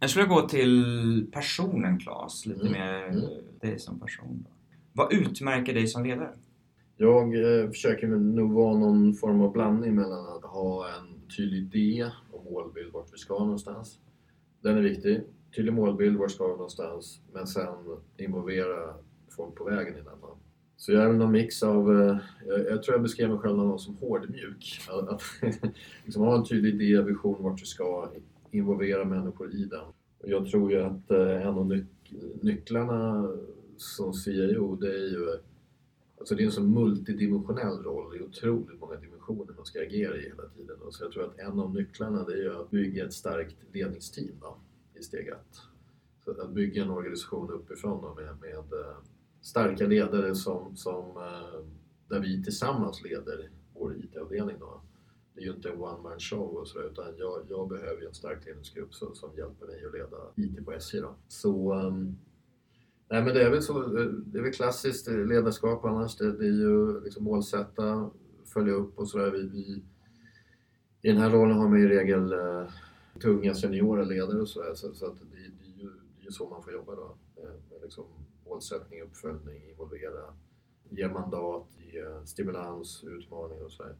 Jag 0.00 0.10
skulle 0.10 0.26
gå 0.26 0.48
till 0.48 1.30
personen 1.32 1.98
Claes, 1.98 2.46
lite 2.46 2.66
mm. 2.66 2.72
mer 2.72 3.08
mm. 3.08 3.24
dig 3.60 3.78
som 3.78 4.00
person. 4.00 4.44
Då. 4.44 4.50
Vad 4.92 5.12
utmärker 5.12 5.74
dig 5.74 5.86
som 5.86 6.04
ledare? 6.04 6.34
Jag 6.96 7.34
eh, 7.34 7.68
försöker 7.68 8.06
nog 8.06 8.52
vara 8.52 8.78
någon 8.78 9.14
form 9.14 9.40
av 9.40 9.52
blandning 9.52 9.94
mellan 9.94 10.36
att 10.36 10.44
ha 10.44 10.86
en 10.88 11.28
tydlig 11.36 11.58
idé 11.58 12.10
och 12.32 12.44
målbild 12.52 12.92
vart 12.92 13.12
vi 13.12 13.18
ska 13.18 13.38
någonstans. 13.38 13.98
Den 14.60 14.76
är 14.76 14.82
viktig 14.82 15.20
tydlig 15.56 15.72
målbild, 15.72 16.18
vart 16.18 16.30
ska 16.30 16.44
vi 16.44 16.52
någonstans? 16.52 17.20
Men 17.32 17.46
sen 17.46 17.74
involvera 18.16 18.94
folk 19.28 19.54
på 19.54 19.64
vägen 19.64 19.98
innan. 19.98 20.14
Så 20.76 20.92
jag 20.92 21.02
är 21.02 21.06
väl 21.06 21.16
någon 21.16 21.32
mix 21.32 21.62
av, 21.62 22.02
eh, 22.02 22.18
jag, 22.46 22.82
tror 22.82 22.94
jag 22.94 23.02
beskrev 23.02 23.30
mig 23.30 23.38
själv 23.38 23.56
någon 23.56 23.78
som 23.78 23.96
hårdmjuk. 23.96 24.80
Att, 24.88 25.08
att 25.08 25.22
liksom 26.04 26.22
ha 26.22 26.36
en 26.36 26.44
tydlig 26.44 26.82
idé, 26.82 27.02
vision 27.02 27.42
vart 27.42 27.58
du 27.58 27.66
ska, 27.66 28.10
involvera 28.50 29.04
människor 29.04 29.54
i 29.54 29.64
den. 29.64 29.84
Och 30.18 30.28
jag 30.28 30.46
tror 30.46 30.72
ju 30.72 30.82
att 30.82 31.10
eh, 31.10 31.46
en 31.46 31.58
av 31.58 31.66
nyc 31.66 31.84
nycklarna 32.42 33.28
som 33.76 34.12
CIO, 34.12 34.76
det 34.76 34.88
är 34.88 35.10
ju 35.10 35.38
Alltså 36.18 36.34
det 36.34 36.42
är 36.42 36.46
en 36.46 36.52
så 36.52 36.62
multidimensionell 36.62 37.82
roll, 37.82 38.12
det 38.12 38.18
är 38.18 38.22
otroligt 38.22 38.80
många 38.80 38.96
dimensioner 38.96 39.54
man 39.56 39.66
ska 39.66 39.82
agera 39.82 40.16
i 40.16 40.22
hela 40.22 40.48
tiden. 40.48 40.76
Så 40.90 41.04
jag 41.04 41.12
tror 41.12 41.24
att 41.24 41.38
en 41.38 41.60
av 41.60 41.74
nycklarna 41.74 42.24
det 42.24 42.44
är 42.44 42.60
att 42.60 42.70
bygga 42.70 43.06
ett 43.06 43.12
starkt 43.12 43.56
ledningsteam. 43.72 44.36
Då 44.40 44.58
i 44.98 45.02
steg 45.02 45.28
ett. 45.28 45.56
Så 46.24 46.30
att 46.30 46.50
bygga 46.50 46.82
en 46.82 46.90
organisation 46.90 47.50
uppifrån 47.50 48.02
då 48.02 48.14
med, 48.14 48.40
med 48.40 48.80
eh, 48.80 48.96
starka 49.40 49.86
ledare 49.86 50.34
som, 50.34 50.76
som, 50.76 51.16
eh, 51.16 51.66
där 52.08 52.20
vi 52.20 52.44
tillsammans 52.44 53.02
leder 53.04 53.50
vår 53.74 53.96
IT-avdelning. 53.96 54.56
Då. 54.60 54.80
Det 55.34 55.40
är 55.40 55.44
ju 55.44 55.52
inte 55.52 55.68
en 55.68 55.80
one 55.80 56.02
man 56.02 56.20
show 56.20 56.56
och 56.56 56.68
så, 56.68 56.82
utan 56.82 57.04
jag, 57.18 57.46
jag 57.48 57.68
behöver 57.68 58.06
en 58.06 58.14
stark 58.14 58.46
ledningsgrupp 58.46 58.94
som, 58.94 59.14
som 59.14 59.30
hjälper 59.36 59.66
mig 59.66 59.84
att 59.86 59.92
leda 59.92 60.16
IT 60.36 60.64
på 60.64 60.72
SJ. 60.72 61.00
Då. 61.00 61.14
Så, 61.28 61.74
um, 61.74 62.18
nej 63.08 63.24
men 63.24 63.34
det 63.34 63.42
är 63.42 63.50
väl 63.50 63.62
så, 63.62 63.86
det 64.26 64.38
är 64.38 64.42
väl 64.42 64.52
klassiskt 64.52 65.08
ledarskap 65.08 65.84
annars. 65.84 66.16
Det, 66.16 66.32
det 66.32 66.46
är 66.46 66.52
ju 66.52 67.00
liksom 67.00 67.24
målsätta, 67.24 68.10
följa 68.44 68.72
upp 68.72 68.98
och 68.98 69.08
sådär. 69.08 69.30
Vi, 69.30 69.48
vi, 69.48 69.82
I 71.02 71.12
den 71.12 71.16
här 71.16 71.30
rollen 71.30 71.56
har 71.56 71.68
man 71.68 71.78
i 71.78 71.86
regel 71.86 72.32
uh, 72.32 72.68
tunga 73.20 73.54
seniora 73.54 74.04
ledare 74.04 74.40
och 74.40 74.48
sådär. 74.48 74.74
Så, 74.74 74.94
så 74.94 75.06
att 75.06 75.18
det, 75.18 75.24
det, 75.36 75.66
är 75.66 75.82
ju, 75.82 75.88
det 75.88 76.22
är 76.22 76.24
ju 76.24 76.30
så 76.30 76.48
man 76.48 76.62
får 76.62 76.72
jobba 76.72 76.94
då. 76.94 77.16
Eh, 77.36 77.48
med 77.70 77.82
liksom 77.82 78.04
målsättning, 78.46 79.02
uppföljning, 79.02 79.70
involvera, 79.70 80.34
ge 80.90 81.08
mandat, 81.08 81.66
ge 81.76 82.26
stimulans, 82.26 83.04
utmaning 83.04 83.62
och 83.62 83.72
sådär. 83.72 83.96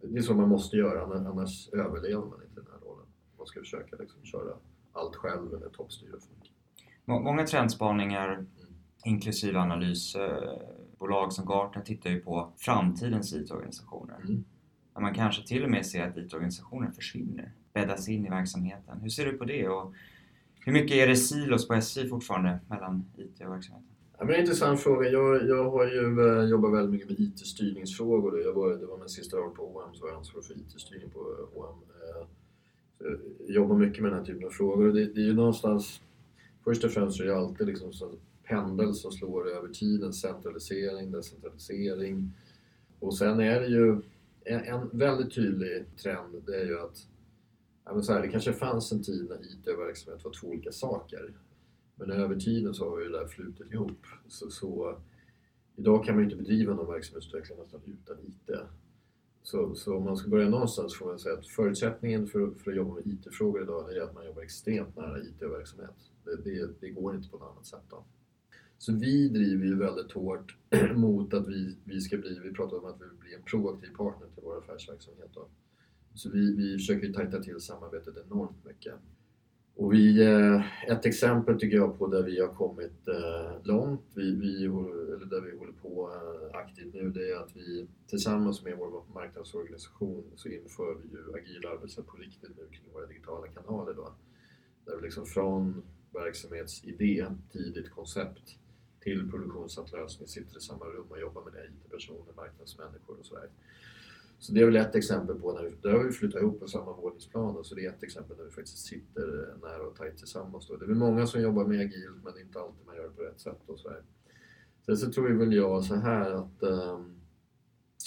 Det 0.00 0.18
är 0.18 0.22
så 0.22 0.34
man 0.34 0.48
måste 0.48 0.76
göra, 0.76 1.02
annars 1.28 1.68
överlever 1.72 2.26
man 2.26 2.42
inte 2.42 2.60
den 2.60 2.70
här 2.72 2.88
rollen. 2.88 3.06
Man 3.38 3.46
ska 3.46 3.60
försöka 3.60 3.96
liksom 3.96 4.24
köra 4.24 4.56
allt 4.92 5.16
själv 5.16 5.54
eller 5.54 5.68
toppstyra 5.68 6.18
folk. 6.20 6.53
Många 7.04 7.46
trendspaningar, 7.46 8.46
inklusive 9.04 9.58
analysbolag 9.58 11.32
som 11.32 11.46
Gartner, 11.46 11.82
tittar 11.82 12.10
ju 12.10 12.20
på 12.20 12.52
framtidens 12.56 13.34
IT-organisationer. 13.34 14.16
Mm. 14.24 14.44
Man 15.00 15.14
kanske 15.14 15.46
till 15.46 15.64
och 15.64 15.70
med 15.70 15.86
ser 15.86 16.08
att 16.08 16.16
IT-organisationer 16.16 16.90
försvinner 16.90 17.52
bäddas 17.72 18.08
in 18.08 18.26
i 18.26 18.30
verksamheten. 18.30 19.00
Hur 19.00 19.08
ser 19.08 19.24
du 19.24 19.32
på 19.38 19.44
det? 19.44 19.68
Och 19.68 19.94
hur 20.60 20.72
mycket 20.72 20.96
är 20.96 21.06
det 21.06 21.16
silos 21.16 21.68
på 21.68 21.74
SJ 21.74 22.08
fortfarande 22.08 22.58
mellan 22.68 23.04
IT 23.16 23.40
och 23.40 23.52
verksamheten? 23.52 23.88
Ja, 24.18 24.24
men 24.24 24.40
intressant 24.40 24.80
fråga. 24.80 25.08
Jag, 25.08 25.48
jag 25.48 25.70
har 25.70 25.86
ju 25.86 26.28
eh, 26.28 26.44
jobbat 26.44 26.72
väldigt 26.72 26.90
mycket 26.90 27.08
med 27.08 27.20
IT-styrningsfrågor. 27.20 28.40
Jag 28.40 28.52
var, 28.52 28.70
det 28.70 28.86
var 28.86 28.98
min 28.98 29.08
sista 29.08 29.40
år 29.40 29.50
på 29.50 29.76
OM 29.76 29.94
så 29.94 30.02
var 30.02 30.08
jag 30.10 30.18
ansvarig 30.18 30.46
för 30.46 30.54
IT-styrning 30.54 31.10
på 31.10 31.18
OM. 31.54 31.66
Eh, 31.66 32.26
Jag 33.46 33.54
jobbar 33.54 33.76
mycket 33.76 34.02
med 34.02 34.12
den 34.12 34.18
här 34.18 34.26
typen 34.26 34.46
av 34.46 34.50
frågor 34.50 34.92
det, 34.92 35.06
det 35.06 35.20
är 35.20 35.24
ju 35.24 35.34
någonstans 35.34 36.00
Först 36.64 36.84
och 36.84 36.90
främst 36.90 37.20
är 37.20 37.24
det 37.24 37.36
alltid 37.36 37.66
liksom 37.66 37.92
så 37.92 38.14
pendel 38.44 38.94
som 38.94 39.12
slår 39.12 39.50
över 39.50 39.68
tiden, 39.68 40.12
centralisering, 40.12 41.10
decentralisering. 41.10 42.32
Och 42.98 43.16
sen 43.16 43.40
är 43.40 43.60
det 43.60 43.66
ju 43.66 44.02
en, 44.44 44.60
en 44.64 44.90
väldigt 44.92 45.34
tydlig 45.34 45.96
trend, 45.96 46.42
det 46.46 46.60
är 46.60 46.64
ju 46.64 46.80
att 46.80 47.06
ja, 47.84 48.02
så 48.02 48.12
här, 48.12 48.22
det 48.22 48.28
kanske 48.28 48.52
fanns 48.52 48.92
en 48.92 49.02
tid 49.02 49.26
när 49.28 49.36
IT 49.36 49.68
och 49.68 49.78
verksamhet 49.78 50.24
var 50.24 50.32
två 50.32 50.46
olika 50.46 50.72
saker. 50.72 51.34
Men 51.96 52.10
över 52.10 52.36
tiden 52.36 52.74
så 52.74 52.90
har 52.90 53.00
ju 53.00 53.08
det 53.08 53.18
där 53.18 53.26
flutit 53.26 53.72
ihop. 53.72 54.06
Så, 54.28 54.50
så, 54.50 54.98
idag 55.76 56.04
kan 56.04 56.14
man 56.14 56.24
ju 56.24 56.30
inte 56.30 56.42
bedriva 56.42 56.74
någon 56.74 56.92
verksamhetsutveckling 56.92 57.58
nästan 57.58 57.80
utan 57.86 58.16
IT. 58.26 58.50
Så, 59.42 59.74
så 59.74 59.96
om 59.96 60.04
man 60.04 60.16
ska 60.16 60.30
börja 60.30 60.48
någonstans 60.48 60.94
får 60.94 61.06
man 61.06 61.18
säga 61.18 61.34
att 61.34 61.46
förutsättningen 61.46 62.26
för, 62.26 62.50
för 62.50 62.70
att 62.70 62.76
jobba 62.76 62.94
med 62.94 63.06
IT-frågor 63.06 63.62
idag 63.62 63.96
är 63.96 64.00
att 64.00 64.14
man 64.14 64.26
jobbar 64.26 64.42
extremt 64.42 64.96
nära 64.96 65.18
IT 65.18 65.42
och 65.42 65.52
verksamhet. 65.52 66.13
Det, 66.24 66.80
det, 66.80 66.90
går 66.90 67.14
inte 67.14 67.28
på 67.28 67.38
något 67.38 67.52
annat 67.52 67.66
sätt. 67.66 67.84
Då. 67.90 68.04
Så 68.78 68.92
vi 68.92 69.28
driver 69.28 69.64
ju 69.66 69.78
väldigt 69.78 70.12
hårt 70.12 70.56
mot 70.94 71.34
att 71.34 71.48
vi, 71.48 71.76
vi 71.84 72.00
ska 72.00 72.16
bli, 72.16 72.40
vi 72.44 72.52
pratar 72.52 72.78
om 72.78 72.84
att 72.84 73.00
vi 73.00 73.04
vill 73.04 73.18
bli 73.18 73.34
en 73.34 73.42
proaktiv 73.42 73.96
partner 73.96 74.26
till 74.34 74.42
vår 74.44 74.58
affärsverksamhet. 74.58 75.30
Då. 75.34 75.48
Så 76.14 76.30
vi, 76.30 76.56
vi 76.56 76.72
försöker 76.78 77.12
tajta 77.12 77.42
till 77.42 77.60
samarbetet 77.60 78.14
enormt 78.26 78.64
mycket. 78.64 78.94
Och 79.76 79.92
vi, 79.92 80.22
eh, 80.22 80.90
ett 80.92 81.06
exempel 81.06 81.60
tycker 81.60 81.76
jag 81.76 81.98
på 81.98 82.06
där 82.06 82.22
vi 82.22 82.40
har 82.40 82.48
kommit 82.48 83.08
eh, 83.08 83.64
långt, 83.64 84.02
vi, 84.14 84.30
vi, 84.36 84.64
eller 84.64 85.26
där 85.26 85.40
vi 85.40 85.58
håller 85.58 85.72
på 85.72 86.10
eh, 86.14 86.58
aktivt 86.58 86.94
nu, 86.94 87.10
det 87.10 87.30
är 87.30 87.36
att 87.36 87.56
vi 87.56 87.86
tillsammans 88.06 88.64
med 88.64 88.76
vår 88.78 89.02
marknadsorganisation 89.14 90.24
så 90.36 90.48
inför 90.48 90.94
vi 90.94 91.08
ju 91.08 91.34
agila 91.34 91.70
arbetssätt 91.70 92.06
på 92.06 92.16
riktigt 92.16 92.56
nu 92.56 92.68
kring 92.70 92.92
våra 92.92 93.06
digitala 93.06 93.46
kanaler. 93.46 93.94
Då. 93.94 94.14
Där 94.84 94.96
vi 94.96 95.02
liksom 95.02 95.26
från 95.26 95.82
verksamhetsidé, 96.14 97.26
tidigt 97.52 97.90
koncept, 97.90 98.58
till 99.00 99.30
produktionsatt 99.30 99.92
lösning 99.92 100.28
sitter 100.28 100.58
i 100.58 100.60
samma 100.60 100.84
rum 100.84 101.06
och 101.08 101.20
jobbar 101.20 101.44
med 101.44 101.52
det, 101.52 101.64
IT-personer, 101.64 102.32
marknadsmänniskor 102.36 103.18
och 103.18 103.26
sådär. 103.26 103.48
Så 104.38 104.52
det 104.52 104.60
är 104.60 104.64
väl 104.64 104.76
ett 104.76 104.94
exempel 104.94 105.36
på 105.36 105.52
när 105.52 105.62
vi, 105.62 105.70
där 105.82 105.92
har 105.92 106.04
vi 106.04 106.12
flyttat 106.12 106.42
ihop 106.42 106.60
på 106.60 106.68
samma 106.68 106.92
våningsplan 106.92 107.64
så 107.64 107.74
det 107.74 107.84
är 107.84 107.90
ett 107.90 108.02
exempel 108.02 108.36
där 108.36 108.44
vi 108.44 108.50
faktiskt 108.50 108.78
sitter 108.78 109.54
nära 109.62 109.86
och 109.86 109.96
tajt 109.96 110.18
tillsammans. 110.18 110.66
Då. 110.68 110.76
Det 110.76 110.84
är 110.84 110.86
väl 110.86 110.96
många 110.96 111.26
som 111.26 111.42
jobbar 111.42 111.64
med 111.64 111.80
agilt 111.80 112.24
men 112.24 112.32
det 112.34 112.40
är 112.40 112.44
inte 112.44 112.60
alltid 112.60 112.86
man 112.86 112.96
gör 112.96 113.02
det 113.02 113.16
på 113.16 113.22
rätt 113.22 113.40
sätt 113.40 113.60
och 113.66 113.78
sådär. 113.78 114.02
Sen 114.86 114.96
så 114.96 115.12
tror 115.12 115.28
väl 115.38 115.52
jag 115.52 115.84
så 115.84 115.94
här 115.94 116.30
att 116.30 116.62
ehm, 116.62 117.14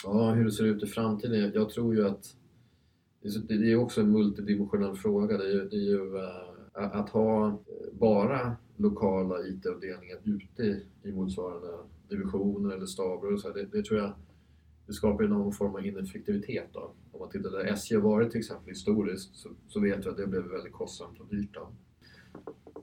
ja, 0.03 0.33
hur 0.33 0.45
det 0.45 0.51
ser 0.51 0.63
ut 0.63 0.83
i 0.83 0.87
framtiden. 0.87 1.51
Jag 1.53 1.69
tror 1.69 1.95
ju 1.95 2.07
att 2.07 2.35
det 3.21 3.71
är 3.71 3.75
också 3.75 4.01
en 4.01 4.11
multidimensionell 4.11 4.95
fråga. 4.95 5.37
Det 5.37 5.51
är, 5.51 5.65
det 5.65 5.75
är 5.75 5.89
ju 5.89 6.17
eh, 6.17 6.56
att 6.77 7.09
ha 7.09 7.47
eh, 7.47 7.53
bara 7.99 8.55
lokala 8.77 9.47
IT-avdelningar 9.47 10.17
ute 10.23 10.81
i 11.03 11.11
motsvarande 11.11 11.67
divisioner 12.09 12.75
eller 12.75 12.85
staber 12.85 13.33
och 13.33 13.39
så, 13.39 13.49
det, 13.49 13.65
det 13.71 13.83
tror 13.83 13.99
jag 13.99 14.13
det 14.87 14.93
skapar 14.93 15.23
någon 15.23 15.53
form 15.53 15.75
av 15.75 15.85
ineffektivitet. 15.85 16.67
Då. 16.73 16.93
Om 17.11 17.19
man 17.19 17.29
tittar 17.29 17.49
där 17.49 17.65
SJ 17.65 17.95
har 17.95 18.01
varit 18.01 18.31
till 18.31 18.39
exempel 18.39 18.69
historiskt 18.69 19.35
så, 19.35 19.49
så 19.67 19.79
vet 19.79 20.05
vi 20.05 20.09
att 20.09 20.17
det 20.17 20.27
blev 20.27 20.43
väldigt 20.43 20.73
kostsamt 20.73 21.19
och 21.19 21.27
dyrt. 21.29 21.53
Då. 21.53 21.69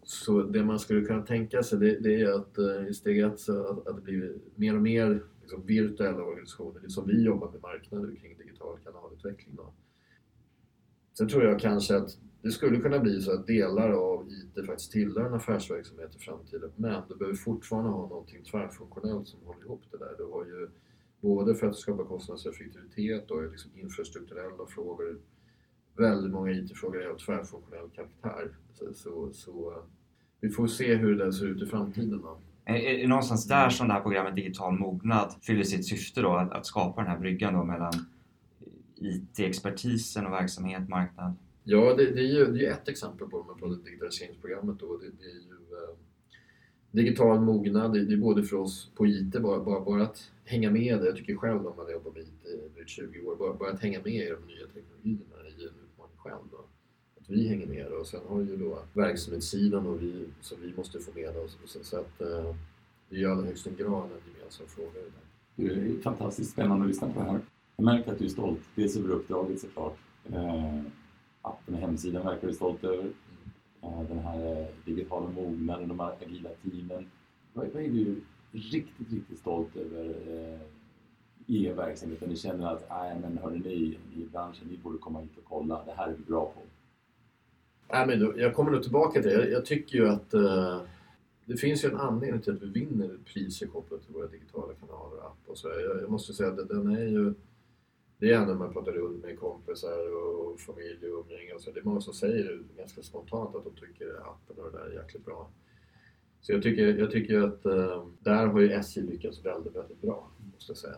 Så 0.03 0.43
det 0.43 0.65
man 0.65 0.79
skulle 0.79 1.05
kunna 1.05 1.23
tänka 1.23 1.63
sig 1.63 1.79
det, 1.79 1.99
det 2.01 2.21
är 2.21 2.33
att 2.33 2.59
eh, 2.59 2.89
i 2.89 2.95
steg 2.95 3.19
ett 3.19 3.41
så 3.41 3.67
att, 3.67 3.87
att 3.87 3.97
det 3.97 4.03
blir 4.03 4.35
mer 4.55 4.77
och 4.77 4.83
mer 4.83 5.23
liksom, 5.41 5.67
virtuella 5.67 6.23
organisationer, 6.23 6.89
som 6.89 7.07
vi 7.07 7.25
jobbar 7.25 7.51
med 7.51 7.63
marknader 7.63 8.17
kring 8.17 8.37
digital 8.39 8.79
kanalutveckling. 8.85 9.55
Då. 9.57 9.73
Sen 11.19 11.29
tror 11.29 11.45
jag 11.45 11.61
kanske 11.61 11.97
att 11.97 12.19
det 12.43 12.51
skulle 12.51 12.81
kunna 12.81 12.99
bli 12.99 13.21
så 13.21 13.33
att 13.33 13.47
delar 13.47 13.91
av 13.91 14.29
IT 14.29 14.67
faktiskt 14.67 14.93
tillhör 14.93 15.27
en 15.27 15.35
affärsverksamhet 15.35 16.17
i 16.17 16.19
framtiden 16.19 16.71
men 16.77 17.03
du 17.09 17.17
behöver 17.17 17.37
fortfarande 17.37 17.91
ha 17.91 18.09
någonting 18.09 18.45
tvärfunktionellt 18.51 19.29
som 19.29 19.41
håller 19.45 19.65
ihop 19.65 19.83
det 19.91 19.99
där. 19.99 20.15
Du 20.19 20.25
har 20.25 20.45
ju 20.45 20.69
både 21.21 21.55
för 21.55 21.67
att 21.67 21.77
skapa 21.77 22.05
kostnadseffektivitet 22.05 23.31
och 23.31 23.51
liksom 23.51 23.71
infrastrukturella 23.75 24.67
frågor. 24.69 25.19
Väldigt 25.97 26.33
många 26.33 26.53
IT-frågor 26.53 27.03
är 27.03 27.09
av 27.09 27.19
tvärfunktionell 27.19 27.91
karaktär. 27.91 28.57
Så, 28.75 28.95
så, 28.95 29.33
så, 29.33 29.71
eh, 29.71 29.85
vi 30.41 30.49
får 30.49 30.67
se 30.67 30.95
hur 30.95 31.19
det 31.19 31.33
ser 31.33 31.47
ut 31.47 31.63
i 31.63 31.67
framtiden. 31.67 32.23
Då. 32.23 32.39
Är 32.65 32.99
det 32.99 33.09
någonstans 33.09 33.49
där 33.49 33.69
som 33.69 33.89
det 33.89 33.95
här 33.95 34.01
programmet 34.01 34.37
Digital 34.37 34.79
mognad 34.79 35.35
fyller 35.43 35.63
sitt 35.63 35.87
syfte 35.87 36.21
då? 36.21 36.33
Att, 36.33 36.53
att 36.53 36.67
skapa 36.67 37.01
den 37.01 37.11
här 37.11 37.19
bryggan 37.19 37.55
då 37.55 37.65
mellan 37.65 37.93
IT-expertisen 39.05 40.27
och 40.27 40.33
verksamhet, 40.33 40.89
marknad? 40.89 41.35
Ja, 41.65 41.95
det, 41.95 42.11
det, 42.11 42.21
är 42.21 42.39
ju 42.39 42.45
det 42.45 42.67
är 42.67 42.73
ett 42.73 42.89
exempel 42.89 43.29
på, 43.29 43.45
på 43.61 43.67
digitaliseringsprogrammet. 43.67 44.79
Då. 44.79 44.97
Det, 44.97 45.07
det 45.07 45.25
är 45.25 45.35
ju 45.35 45.41
eh, 45.41 45.97
digital 46.91 47.41
mognad, 47.41 47.93
det, 47.93 48.05
det, 48.05 48.15
är 48.15 48.19
både 48.19 48.43
för 48.43 48.57
oss 48.57 48.91
på 48.95 49.07
IT, 49.07 49.43
bara, 49.43 49.65
bara, 49.65 49.81
bara 49.81 50.03
att 50.03 50.31
hänga 50.45 50.71
med. 50.71 51.05
Jag 51.05 51.17
tycker 51.17 51.37
själv 51.37 51.67
om 51.67 51.77
man 51.77 51.87
har 51.87 51.93
jobbat 51.93 52.15
med 52.15 52.23
IT 52.23 52.47
i 52.47 52.75
drygt 52.75 52.91
20 52.91 53.21
år, 53.21 53.37
bara, 53.37 53.55
bara 53.55 53.71
att 53.71 53.81
hänga 53.81 53.99
med 53.99 54.15
i 54.15 54.31
de 54.31 54.47
nya 54.47 54.67
teknologierna 54.67 55.37
är 55.37 55.51
en 55.51 55.75
utmaning 55.85 56.17
själv. 56.17 56.43
Då. 56.51 56.65
Att 57.21 57.31
vi 57.31 57.49
hänger 57.49 57.67
med 57.67 57.87
och 57.87 58.07
sen 58.07 58.21
har 58.29 58.39
vi 58.39 58.51
ju 58.51 58.57
då 58.57 58.79
verksamhetssidan 58.93 59.87
och 59.87 60.03
vi, 60.03 60.25
som 60.41 60.59
vi 60.63 60.75
måste 60.77 60.99
få 60.99 61.11
med 61.15 61.37
oss. 61.37 61.59
Så, 61.67 61.85
så 61.85 61.97
att 61.97 62.21
eh, 62.21 62.55
det 63.09 63.17
är 63.17 63.21
i 63.21 63.27
allra 63.27 63.47
högsta 63.47 63.71
grad 63.71 64.05
en 64.05 64.33
gemensam 64.35 64.67
fråga. 64.67 65.01
Det 65.57 65.67
är 65.67 66.03
fantastiskt 66.03 66.53
spännande 66.53 66.85
att 66.85 66.89
lyssna 66.89 67.09
på 67.09 67.21
det 67.21 67.27
här. 67.27 67.41
Jag 67.77 67.85
märker 67.85 68.13
att 68.13 68.19
du 68.19 68.25
är 68.25 68.29
stolt, 68.29 68.61
dels 68.75 68.97
över 68.97 69.09
uppdraget 69.09 69.61
såklart. 69.61 69.99
Eh, 70.33 70.81
appen 71.43 71.75
och 71.75 71.81
hemsidan 71.81 72.27
verkar 72.27 72.49
du 72.49 72.55
stolt 72.55 72.85
över. 72.85 73.11
Eh, 73.83 74.03
den 74.09 74.19
här 74.19 74.61
eh, 74.61 74.67
digitala 74.85 75.31
mognaden, 75.31 75.89
de 75.89 76.01
här 76.01 76.13
agila 76.23 76.51
teamen. 76.63 77.11
Vad, 77.53 77.67
vad 77.73 77.83
är 77.83 77.89
du 77.89 78.21
riktigt, 78.53 79.13
riktigt 79.13 79.39
stolt 79.39 79.77
över 79.77 80.05
eh, 80.05 80.61
i 81.47 81.67
er 81.67 81.75
verksamhet? 81.75 82.27
Ni 82.27 82.37
känner 82.37 82.67
att, 82.67 82.87
nej 82.91 83.21
men 83.21 83.39
hörni 83.39 83.59
ni 83.59 84.23
i 84.23 84.27
branschen, 84.33 84.69
ni 84.71 84.77
borde 84.77 84.99
komma 84.99 85.21
hit 85.21 85.39
och 85.39 85.45
kolla, 85.49 85.85
det 85.85 85.93
här 85.93 86.09
är 86.09 86.13
vi 86.13 86.25
bra 86.25 86.45
på. 86.47 86.61
Nej, 87.93 88.07
men 88.07 88.21
då, 88.21 88.33
jag 88.37 88.55
kommer 88.55 88.71
nog 88.71 88.83
tillbaka 88.83 89.23
till 89.23 89.31
det. 89.31 89.37
Jag, 89.37 89.51
jag 89.51 89.65
tycker 89.65 89.99
ju 89.99 90.09
att 90.09 90.35
eh, 90.35 90.81
det 91.45 91.57
finns 91.57 91.85
ju 91.85 91.89
en 91.89 91.97
anledning 91.97 92.43
till 92.43 92.53
att 92.53 92.63
vi 92.63 92.67
vinner 92.67 93.19
priser 93.25 93.67
kopplat 93.67 94.03
till 94.03 94.15
våra 94.15 94.27
digitala 94.27 94.73
kanaler 94.75 95.19
och 95.19 95.27
app 95.27 95.39
och 95.47 95.59
så. 95.59 95.69
Jag, 95.69 96.03
jag 96.03 96.11
måste 96.11 96.33
säga 96.33 96.49
att 96.49 96.69
den 96.69 96.97
är 96.97 97.07
ju 97.07 97.35
det 98.25 98.33
är 98.33 98.47
när 98.47 98.55
man 98.55 98.73
pratar 98.73 98.93
runt 98.93 99.23
med 99.25 99.39
kompisar 99.39 100.17
och 100.17 100.61
familj 100.61 101.07
och 101.07 101.25
umgänge 101.25 101.53
och 101.53 101.61
så. 101.61 101.71
Det 101.71 101.81
är 101.81 101.85
många 101.85 102.01
som 102.01 102.15
säger 102.15 102.63
ganska 102.77 103.03
spontant 103.03 103.57
att 103.57 103.65
de 103.65 103.75
tycker 103.75 104.07
appen 104.07 104.57
och 104.57 104.73
det 104.73 104.79
där 104.79 104.87
är 104.87 105.03
jäkligt 105.03 105.25
bra. 105.25 105.51
Så 106.41 106.53
jag 106.53 106.63
tycker, 106.63 106.99
jag 106.99 107.11
tycker 107.11 107.41
att 107.43 107.67
äh, 107.67 108.07
där 108.19 108.47
har 108.47 108.61
ju 108.61 108.73
SJ 108.73 109.01
lyckats 109.01 109.45
väldigt, 109.45 109.77
väldigt 109.77 110.01
bra, 110.01 110.31
måste 110.55 110.71
jag 110.71 110.77
säga. 110.77 110.97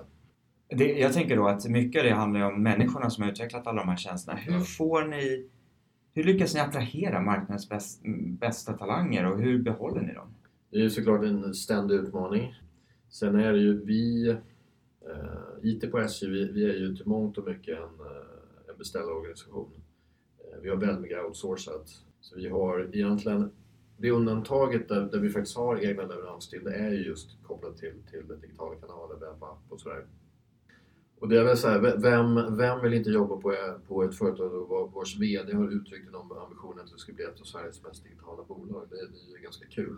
Det, 0.69 0.99
jag 0.99 1.13
tänker 1.13 1.37
då 1.37 1.47
att 1.49 1.69
mycket 1.69 2.01
av 2.01 2.05
det 2.05 2.15
handlar 2.15 2.53
om 2.53 2.63
människorna 2.63 3.11
som 3.11 3.23
har 3.23 3.31
utvecklat 3.31 3.67
alla 3.67 3.81
de 3.81 3.89
här 3.89 3.97
tjänsterna. 3.97 4.39
Hur 4.39 4.61
får 4.61 5.05
ni 5.05 5.49
hur 6.15 6.25
lyckas 6.25 6.55
ni 6.55 6.61
attrahera 6.61 7.21
marknadens 7.21 7.69
bäst, 7.69 8.03
bästa 8.41 8.73
talanger 8.73 9.33
och 9.33 9.41
hur 9.41 9.63
behåller 9.63 10.01
ni 10.01 10.15
dem? 10.15 10.35
Det 10.71 10.85
är 10.85 10.89
såklart 10.89 11.25
en 11.25 11.55
ständig 11.55 11.95
utmaning. 11.95 12.55
Sen 13.09 13.37
är 13.37 13.53
det 13.53 13.59
ju 13.59 13.85
vi 13.85 14.37
IT 15.63 15.91
på 15.91 15.99
SJ, 15.99 16.27
vi, 16.27 16.53
vi, 16.53 16.65
är 16.65 16.75
ju 16.75 16.97
till 16.97 17.07
mångt 17.07 17.39
och 17.39 17.49
mycket 17.49 17.79
en, 17.79 17.83
eh, 17.83 18.71
en 18.71 18.79
beställarorganisation. 18.79 19.71
Eh, 20.39 20.61
vi 20.63 20.69
har 20.69 20.77
väldigt 20.77 21.01
mycket 21.01 21.25
outsourcat. 21.25 22.03
Så 22.21 22.37
vi 22.37 22.49
har 22.49 22.91
egentligen, 22.93 23.51
det 23.97 24.11
undantaget 24.11 24.89
där, 24.89 25.01
där 25.01 25.19
vi 25.19 25.31
faktiskt 25.31 25.57
har 25.57 25.85
egna 25.85 26.03
leverans 26.03 26.49
till, 26.49 26.65
det 26.65 26.75
är 26.75 26.91
ju 26.91 27.05
just 27.07 27.43
kopplat 27.43 27.77
till, 27.77 27.95
till 28.11 28.41
digitala 28.41 28.77
kanaler, 28.77 29.15
webbapp 29.15 29.59
och 29.69 29.81
sådär. 29.81 30.07
Och 31.19 31.29
det 31.29 31.39
är 31.39 31.45
väl 31.45 31.57
så 31.57 31.69
här, 31.69 31.97
vem, 31.99 32.57
vem 32.57 32.83
vill 32.83 32.95
inte 32.95 33.11
jobba 33.11 33.37
på, 33.37 33.55
på 33.89 34.05
ett 34.05 34.15
företag 34.15 34.49
vars 34.95 35.17
VD 35.19 35.53
har 35.55 35.73
uttryckt 35.73 36.09
en 36.09 36.15
ambition 36.15 36.81
att 36.81 36.93
det 36.93 36.99
ska 36.99 37.13
bli 37.13 37.25
ett 37.25 37.41
av 37.41 37.45
Sveriges 37.45 37.83
mest 37.83 38.05
digitala 38.05 38.43
bolag? 38.43 38.87
Det, 38.91 38.97
det 38.97 39.33
är 39.33 39.37
ju 39.37 39.43
ganska 39.43 39.67
kul. 39.67 39.97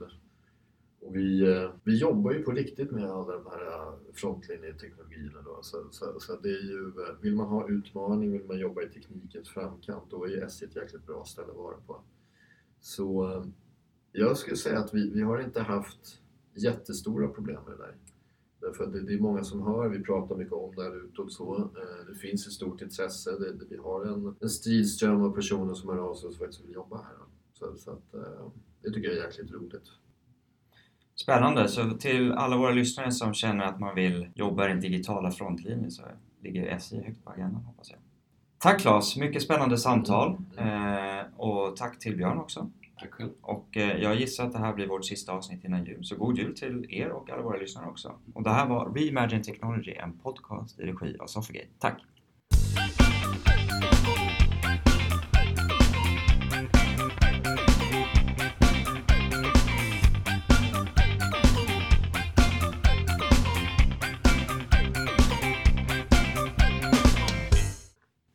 Och 1.01 1.17
vi, 1.17 1.41
eh, 1.41 1.71
vi 1.85 1.97
jobbar 1.99 2.33
ju 2.33 2.43
på 2.43 2.53
riktigt 2.53 2.91
med 2.91 3.11
alla 3.11 3.33
de 3.33 3.47
här 3.47 3.67
eh, 3.67 3.95
frontlinjeteknologierna. 4.13 5.43
Då. 5.43 5.59
Så, 5.63 5.87
så, 5.91 6.21
så, 6.21 6.37
det 6.43 6.49
är 6.49 6.63
ju, 6.63 6.87
eh, 6.87 7.15
vill 7.21 7.37
man 7.37 7.49
ha 7.49 7.69
utmaning, 7.69 8.33
vill 8.33 8.45
man 8.45 8.59
jobba 8.59 8.83
i 8.83 8.89
teknikens 8.89 9.49
framkant, 9.49 10.05
då 10.11 10.25
är 10.25 10.45
SJ 10.45 10.65
ett 10.65 10.77
jäkligt 10.77 11.07
bra 11.07 11.25
ställe 11.25 11.49
att 11.51 11.57
vara 11.57 11.77
på. 11.87 12.01
Så 12.81 13.45
jag 14.13 14.37
skulle 14.37 14.57
säga 14.57 14.79
att 14.79 14.95
vi, 14.95 15.11
vi 15.11 15.23
har 15.23 15.41
inte 15.41 15.61
haft 15.61 16.21
jättestora 16.55 17.29
problem 17.29 17.61
med 17.67 17.79
det 17.79 17.83
där. 17.83 17.97
Därför 18.61 18.87
det, 18.87 19.01
det 19.01 19.15
är 19.15 19.21
många 19.21 19.45
som 19.45 19.63
hör, 19.63 19.89
vi 19.89 20.01
pratar 20.01 20.37
mycket 20.37 20.53
om 20.53 20.75
det 20.75 20.83
här 20.83 21.05
utåt 21.05 21.33
så. 21.33 21.71
Det 22.09 22.15
finns 22.15 22.47
ett 22.47 22.53
stort 22.53 22.83
intresse, 22.83 23.31
det, 23.31 23.53
det, 23.53 23.65
vi 23.69 23.77
har 23.77 24.05
en, 24.05 24.37
en 24.41 24.49
stridström 24.49 25.23
av 25.23 25.35
personer 25.35 25.75
som 25.75 25.89
hör 25.89 25.99
av 25.99 26.15
sig 26.15 26.29
och 26.29 26.37
faktiskt 26.37 26.65
vill 26.65 26.75
jobba 26.75 26.97
här. 26.97 27.17
Så, 27.53 27.77
så 27.77 27.91
att, 27.91 28.15
det 28.83 28.91
tycker 28.91 29.09
jag 29.09 29.19
är 29.19 29.25
jäkligt 29.25 29.53
roligt. 29.53 29.91
Spännande! 31.23 31.69
Så 31.69 31.91
till 31.91 32.33
alla 32.33 32.57
våra 32.57 32.71
lyssnare 32.71 33.13
som 33.13 33.35
känner 33.35 33.65
att 33.65 33.81
man 33.81 33.95
vill 33.95 34.29
jobba 34.35 34.65
i 34.65 34.69
den 34.69 34.81
digitala 34.81 35.31
frontlinjen 35.31 35.91
så 35.91 36.03
ligger 36.43 36.67
SJ 36.67 36.97
högt 36.97 37.25
på 37.25 37.31
agendan 37.31 37.63
hoppas 37.65 37.91
jag. 37.91 37.99
Tack 38.59 38.81
Claes, 38.81 39.17
mycket 39.17 39.43
spännande 39.43 39.79
samtal. 39.79 40.37
Eh, 40.57 41.37
och 41.37 41.77
tack 41.77 41.99
till 41.99 42.17
Björn 42.17 42.39
också. 42.39 42.71
Tack 43.01 43.11
själv. 43.11 43.31
Och 43.41 43.77
eh, 43.77 43.97
jag 43.97 44.15
gissar 44.15 44.47
att 44.47 44.53
det 44.53 44.59
här 44.59 44.75
blir 44.75 44.87
vårt 44.87 45.05
sista 45.05 45.33
avsnitt 45.33 45.65
innan 45.65 45.85
jul. 45.85 46.05
Så 46.05 46.17
god 46.17 46.39
jul 46.39 46.57
till 46.57 46.87
er 46.91 47.09
och 47.09 47.31
alla 47.31 47.43
våra 47.43 47.59
lyssnare 47.59 47.87
också. 47.87 48.13
Och 48.35 48.43
det 48.43 48.51
här 48.51 48.67
var 48.67 48.95
Reimagine 48.95 49.43
Technology, 49.43 49.93
en 49.93 50.19
podcast 50.19 50.81
i 50.81 50.83
regi 50.83 51.17
av 51.19 51.27
Sofigate. 51.27 51.69
Tack! 51.79 52.03